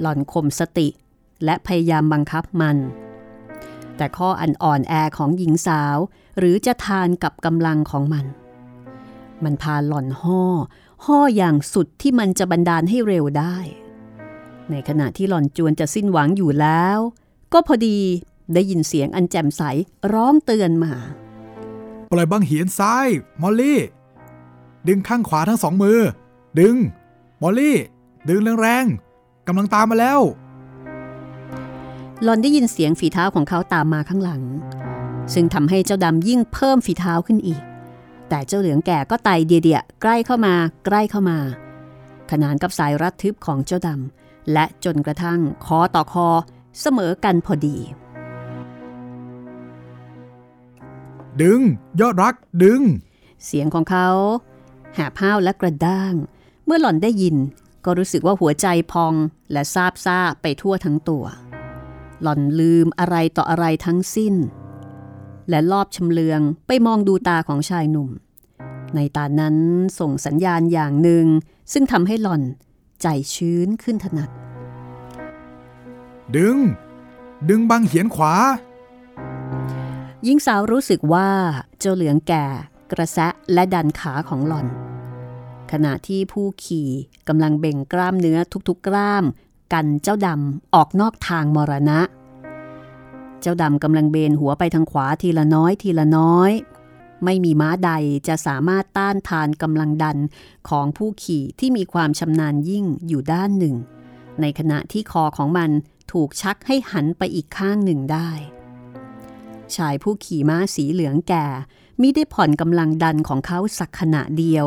[0.00, 0.88] หล่อนข่มสติ
[1.44, 2.76] และพยายามบังคับมัน
[3.96, 5.96] แต่ข้ออันอ่อนแอของหญิงสาว
[6.38, 8.26] หรือจะทานกับกำลังของมัน
[9.44, 10.42] มันพาหล่อนห่อ
[11.04, 13.56] ห่ออย่างสุดที่มันจะบันดาลให้เร็วได้
[14.70, 16.98] ในขณะที่หล่อนจวนจะสิ้นหวังอยู่แล้ว
[17.52, 17.98] ก็พอดี
[18.54, 19.62] ได้ยินเสียงอันแจ่มใส
[20.12, 20.92] ร้องเตือนมา
[22.12, 23.08] ปล่อยบังเหียนซ้าย
[23.42, 23.80] มอลลี่
[24.88, 26.00] ดึงข้างขวาทั้งสองมือ
[26.60, 26.76] ดึง
[27.42, 27.76] มอลลี่
[28.28, 29.09] ดึงแรงๆ
[29.50, 30.20] กำลังตามมาแล้ว
[32.22, 34.42] หลอนได้ยินเสียงฝีเท้าของเขาตามมาข้างหลัง
[35.34, 37.62] ซึ่งทำให้เจ้าดำยิ่งเพิ่มฝีเท้าขึ้นอีก
[38.28, 40.54] แต่เจ้าเหลืองแก่ก็ไต่เดียๆใกล้เข้ามา
[40.86, 41.38] ใกล้เข้ามา
[42.30, 46.28] ขนานกับสายรัดทึบของเจ้าดำและจนกระทั่งคอต่อคอ
[46.80, 47.76] เสมอกันพอดี
[51.42, 51.60] ดึง
[52.00, 52.80] ยอดรักดึง
[53.44, 54.08] เสียงของเขา
[54.94, 56.14] แหบห้าวและกระด้าง
[56.64, 57.36] เมื่อหล่อนได้ยิน
[57.84, 59.14] ก็รู้สึกว่าหัวใจพอง
[59.52, 61.24] และซาบซ่าไปทั่วทั้งตัว
[62.22, 64.34] หล่อนลืมอะไรต่ออะไรทั้งสิ้น
[65.50, 68.10] และลอบชำเลืองไปมองดูตาของชายหนุ่ม
[68.94, 69.56] ในตานั้น
[69.98, 71.26] ส่งสัญญาณอย่างหนึ่ง
[71.72, 72.42] ซึ่งทำให้หล่อน
[73.02, 74.30] ใจชื้นขึ้นถนัด
[76.36, 76.56] ดึง
[77.48, 78.34] ดึงบังเหียนขวา
[80.24, 81.28] หญิงสาวรู้สึกว่า
[81.78, 82.46] เจ้าเหลืองแก่
[82.92, 84.66] กระแสะและดันขาของหล่อน
[85.72, 86.88] ขณะที่ผู้ขี่
[87.28, 89.24] กำลังเบ่งกล้ามเนื้อทุกๆกล้าม
[89.72, 92.00] กันเจ้าดำออกนอกทางมรณะ
[93.40, 96.52] เจ้าดำกำลังเบนหัวไปทางขวาทีละน้อยทีละน้อย
[97.24, 97.90] ไม่มีม้าใด
[98.28, 100.18] จะสามารถต้านทานกำลังดัน
[100.68, 103.74] ของผู้ขี่ที่มีความชำนาญยิ่งอยู่ด้านหนึ่ง
[104.40, 105.70] ในขณะที่คอของมัน
[106.12, 108.30] ถูกชักให้หันไปอีกข้างหนึ่งได้
[109.76, 111.46] ชายผู้ขี่ม้าสีเหลืองแก่
[112.00, 114.66] มิได้ผ่อนกำลังดันของเขาสักขณะเดียว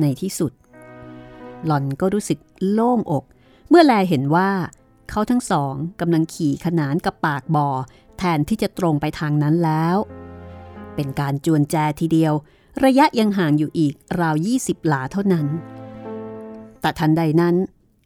[0.00, 0.52] ในที่สุด
[1.66, 2.38] หล่อนก็รู้สึก
[2.70, 3.24] โล่งอก
[3.68, 4.50] เมื่อแลเห็นว่า
[5.10, 7.68] เขาทั้งสองกำลังขี่ขนานกับปากบ่อ
[8.18, 9.96] แทนที่จะตรงไปทางนั้นแล้ว
[10.94, 12.34] เป็นการจวนแจทีเดียว
[12.84, 15.46] ระยะยังห่างอยู่อีกราว 20 หลาเท่านั้น
[16.80, 17.54] แต่ทันใดนั้น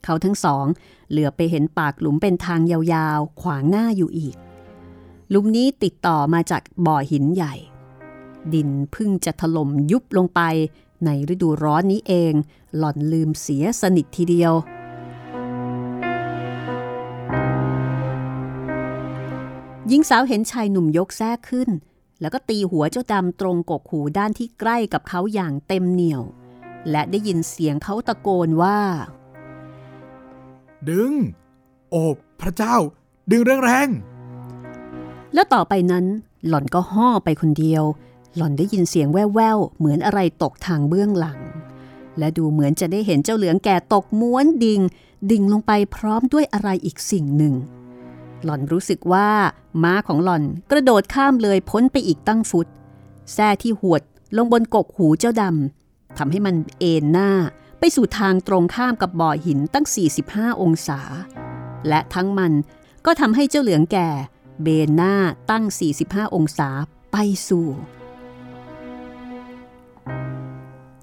[0.04, 0.64] เขาทั้งสอง
[1.10, 4.34] เหลือไปเห็นปากหลุมเป็นทางยาวๆ ขวางหน้าอยู่อีก
[5.30, 7.54] หลุมนี้ติดต่อมาจากบ่อหินใหญ่
[8.54, 10.40] ดินพึ่งจะถล่มยุบลงไป
[11.04, 12.32] ในฤดูร้อนนี้เอง
[12.76, 14.52] หล่อนลืมเสียสนิททีเดียว
[19.88, 21.70] หญิงสาวเห็นชายหนุ่มยกแท้ขึ้น
[22.20, 26.22] แล้วก็ตีหัวเจ้าดำตรงกกหูด้านที่ใกล้กับเขาอย่างเต็มเหนียว
[26.90, 28.78] และได้ยินเสียงเขาตะโกนว่า
[30.88, 31.12] ดึง
[31.90, 32.02] โอ้
[32.40, 32.76] พระเจ้า
[33.30, 36.04] ดึงแรงๆแล้วต่อไปนั้น
[36.48, 37.84] หล่อนก็ห่อไปคนเดียว
[38.36, 41.38] หล่อนได้ยินเสียงแว่วๆ เหมือนอะไรตกทางเบื้องหลัง
[42.18, 44.80] และดูเหมือนจะได้เห็นเจ้าเหลืองแก่ตกม้วนดิง่ง
[45.30, 47.54] ดิ่งลงไปพร้อมด้วยอะไรอีกสิ่งหนึ่ง
[48.44, 49.28] หล่อนรู้สึกว่า
[49.82, 52.66] ม้าของหล่อนกระโดดข้ามเลยพ้นไปอีกตั้งฟุต
[53.32, 54.02] แท้ที่หวด
[54.36, 57.30] ลงบนกกหูเจ้าดำทำให้มันเอ็นหน้า
[57.78, 59.86] ไปสู่ทางตรงข้ามกับบ่อหินตั้ง
[60.24, 61.00] 45 องศา
[61.88, 62.52] และทั้งมัน
[63.06, 64.08] ก็ทำให้เจ้าเหลืองแก่
[64.62, 65.14] เบนหน้า
[65.50, 65.64] ตั้ง
[66.00, 66.68] 45 องศา
[67.12, 67.16] ไป
[67.48, 67.66] สู่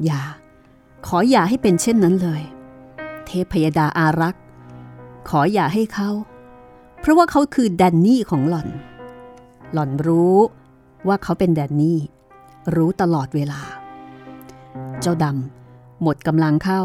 [0.06, 0.22] อย่า
[1.08, 2.42] ขออย่าให้เป็นเช่นนั้นเลย
[3.26, 4.44] เทพพยดาอารักษ์
[5.30, 6.10] ขออย่าให้เขา
[7.00, 8.70] เพราะว่าเขาคือแดนนี่ของหล่อน
[9.74, 10.38] หล่อนรู้
[11.08, 12.00] ว่าเขาเป็นแดนนี่
[12.76, 13.62] รู้ตลอดเวลา
[15.02, 16.82] เจ้าดำหมดกำลังเข้า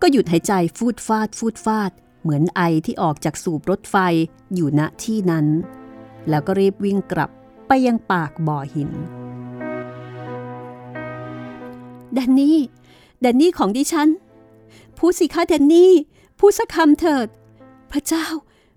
[0.00, 1.90] ก็หยุดหายใจฟูดฟาดฟูดฟาด
[2.22, 3.96] เหมือนไอที่ออกจากสูบรถไฟ
[4.54, 5.46] อยู่ณที่นั้น
[6.28, 7.30] แล้วก็รีบวิ่งกลับ
[7.66, 8.90] ไปยังปากบ่อหิน
[12.14, 12.58] แดนนี่
[13.20, 14.08] แดนนี่ของดิฉัน
[14.98, 15.92] พูดสิคะแดนนี่
[16.38, 17.26] พูดสักคำเถิด
[17.92, 18.26] พระเจ้า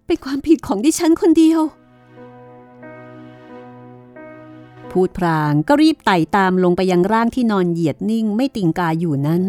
[0.05, 1.61] เป็นความผิดของดิฉันคนเดียว
[4.91, 9.43] พูดพรางก็รีบไต่ตามลงไปยังร่างที่นอนเหยียดนิ่งไม่ติงกาอยู่นั้น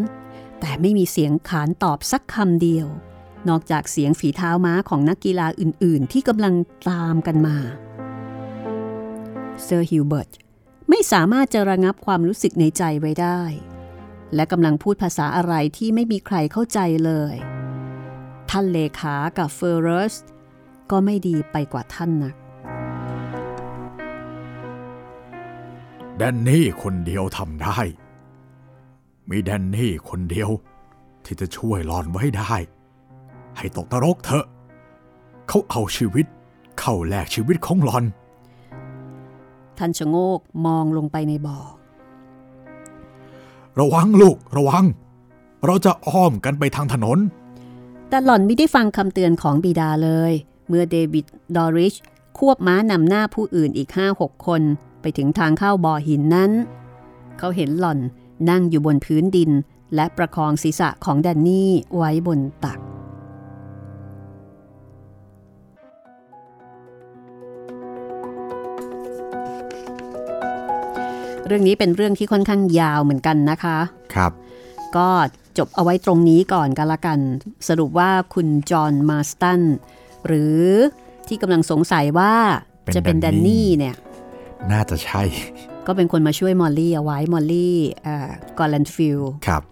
[0.61, 2.87] แต่ไม่มีเสียงขานตอบสักคำเดียว
[3.49, 6.55] นอกจากเสียงฝีเท้าม้าของนักกีฬาอื่น ๆ ที่กำลัง
[6.91, 7.57] ตามกันมา
[9.65, 10.31] เซอร์ฮิวเบิร์ต
[10.89, 13.41] ไม่สามารถจะระงับความรู้สึกในใจไว้ได้
[14.35, 17.37] และกำลังพูดภาษาอะไรที่ไม่มีใครเข้าใจเลย
[18.51, 20.15] ท่านเลขากับเฟอร์เรส
[20.91, 22.35] ก็ไม่ดีไปกว่าท่านนัก
[26.19, 27.79] แดนนี่คนเดียวทำได้
[29.31, 30.51] มีแดนนี่คนเดียว
[31.25, 32.55] ที่จะช่วยหลอนไว้ได้
[33.57, 34.47] ให้ตกนรกเถอะ
[35.49, 36.27] เขาเอาชีวิต
[36.81, 38.05] เข้าแลกชีวิตของหลอน
[39.79, 41.59] ท่านชะโงกมองลงไปในบ่อ
[43.81, 44.85] ระวังลูก ระวัง
[45.67, 47.19] เราจะอ้อมกันไปทางถนน
[48.09, 50.33] แต่หล่อนไม่ได้ฟังคำเตือนของบิดาเลย
[50.69, 51.95] เมื่อเดวิดดอริช
[52.39, 54.63] ควบม้านำหน้าผู้อื่นอีกห้าหกคน
[55.01, 56.53] ไปถึงทางเข้าบ่อหินนั้น
[57.39, 57.99] เขาเห็นหล่อน
[58.51, 59.51] นั่งอยู่บนพื้นดิน
[59.95, 62.79] และประคองศีรษะของแดนนี่ไว้บนตัก
[71.47, 73.79] เรื่องนี้เป็นเรื่องที่ค่อนข้างยาวเหมือนกันนะคะ
[74.15, 74.33] ครับ
[74.97, 75.09] ก็
[75.59, 77.19] จบเอาไว้ตรงนี้ก่อนกันละกัน
[77.69, 79.61] สรุปว่าคุณจอห์นมาสตัน
[80.27, 80.61] หรือ
[81.29, 82.35] ที่กำลังสงสัยว่า
[82.95, 83.97] จะเป็นแดนนี่เนี่ย
[84.73, 85.23] น่าจะใช่
[85.87, 87.77] ก็เป็นคนมาช่วยมอลลี่เอาไว้มอลลี่
[88.59, 89.63] กอลเลนฟิลครับ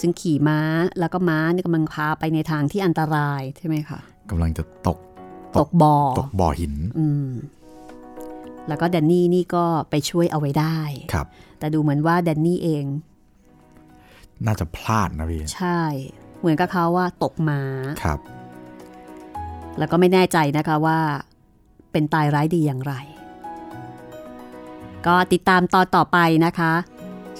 [0.00, 0.60] ซึ่งขี่ม้า
[0.98, 4.00] แล้วก็ม้านี่กำลังพาไปในทางที่อันตรายใช่ไหมคะ
[4.30, 4.98] กำลังจะตก
[5.56, 7.28] ตกบ่อตกบ่อหิน อืม
[8.68, 10.78] แล้วก็แดนนี่นี่ก็ไปช่วยเอาไว้ได้
[11.12, 11.26] ครับ
[11.58, 12.84] แต่ดูเหมือนว่าแดนนี่เอง
[14.46, 15.80] น่าจะพลาดนะพี่ ใช่
[16.40, 17.60] เหมือนกับเขาว่าตกมา
[18.02, 18.18] ครับ
[19.78, 20.98] แล้วก็ไม่แน่ใจนะคะว่า
[21.92, 22.94] เป็นตายร้ายดีอย่างไร
[25.06, 26.72] ก็ติดตามตอนต่อไปนะคะ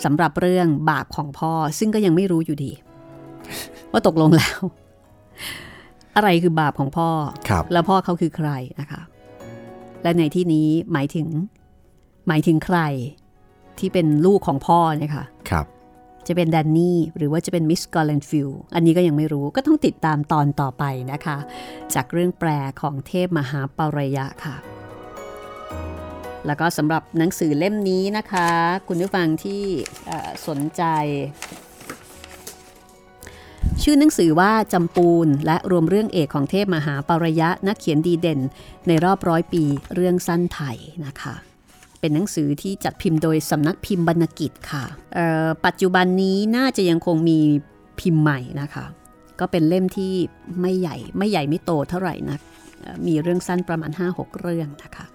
[0.05, 2.73] สำหรับเรื่องบาปของพ่อซึ่งก็ยังไม่รู้อยู่ดี
[3.91, 4.59] ว่าตกลงแล้ว
[6.17, 7.09] อะไรคือบาปของพ่อ
[7.73, 8.51] แล้วพ่อเขาคือใคร
[8.81, 9.01] นะคะ
[10.03, 11.29] และในที่นี้หมายถึง
[12.29, 12.79] หมายถึงใคร
[13.79, 15.67] ที่เป็นลูกของพ่อเนี่ยค่ะครับ
[16.27, 21.39] จะเป็นแดนนี่หรือว่าจะเป็นมิสกอลเลนฟิลอันนี้ก็ยังไม่รู้ก็ต้องติดตามตอนต่อไปนะคะ
[21.95, 22.49] จากเรื่องแปล
[22.81, 24.57] ของเทพมหาปารยะค่ะ
[26.47, 28.49] แล้วก็สำหรับหนังสือเล่มนี้นะคะ
[28.89, 29.63] คุณผู้ฟังที่
[30.47, 30.83] สนใจ
[33.83, 38.41] ชื่อหนังสือว่าจำปูนและรวมเรื่องเอกของเทพมหาปรยะนักเขียนดีเด่น
[38.89, 39.63] ในรอบร้อยปี
[39.95, 41.35] เรื่องสั้นไทยนะคะ
[42.01, 44.85] เป็นหนังสือที่จัดพิมพ์โดยสำนักพิมพ์บรรณกิจค่ะ
[45.67, 47.39] ปัจจุบันนี้น่าจะยังคงมี
[48.01, 48.85] พิมพ์ใหม่นะคะ
[49.41, 50.13] ก็เป็นเล่มที่
[50.61, 52.39] ไม่ใหญ่ไม่ใหญ่ไม่โตเท่าไหร่นะ
[53.07, 55.07] มีเรื่องสั้นประมาณ 5-6 เรื่องนะคะ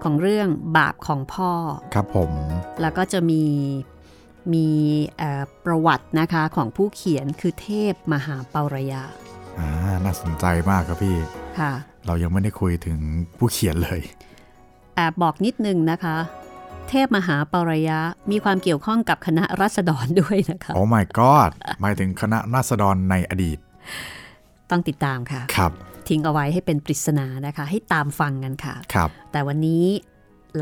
[0.03, 0.47] ของเรื่อง
[0.77, 1.51] บาปของพ่อ
[1.93, 2.31] ครับผม
[2.81, 3.43] แล้วก็จะมี
[4.53, 4.67] มี
[5.65, 9.03] ประวัตินะคะของผู้เขียนคือเทพมหาเปารยา
[9.59, 9.67] อ่า
[10.03, 11.17] น่าสนใจมากครับพี่
[11.59, 11.73] ค่ะ
[12.05, 12.97] เรายังไม่ได้คุยถึง
[13.37, 14.01] ผู้เขียนเลย
[14.95, 16.17] แอบบอกนิดนึงนะคะ
[16.89, 17.99] เทพมหาปรยะ
[18.31, 23.57] มีความเกี่ยวข้องกับคณะรัษฎรด้วยนะคะโอ้ my god หมายถึงคณะรัษฎรในอดีต
[24.71, 25.71] ต้องติดตามค่ะ ครับ
[26.07, 29.83] ทิ้งเอาไว้ให้เป็นปริศนานะคะ ให้ตามฟังกันค่ะ ครับ แต่วันนี้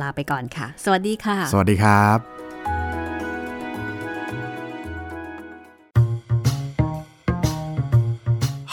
[0.01, 2.48] ลาไปก่อนค่ะ สวัสดีค่ะ สวัสดีครับ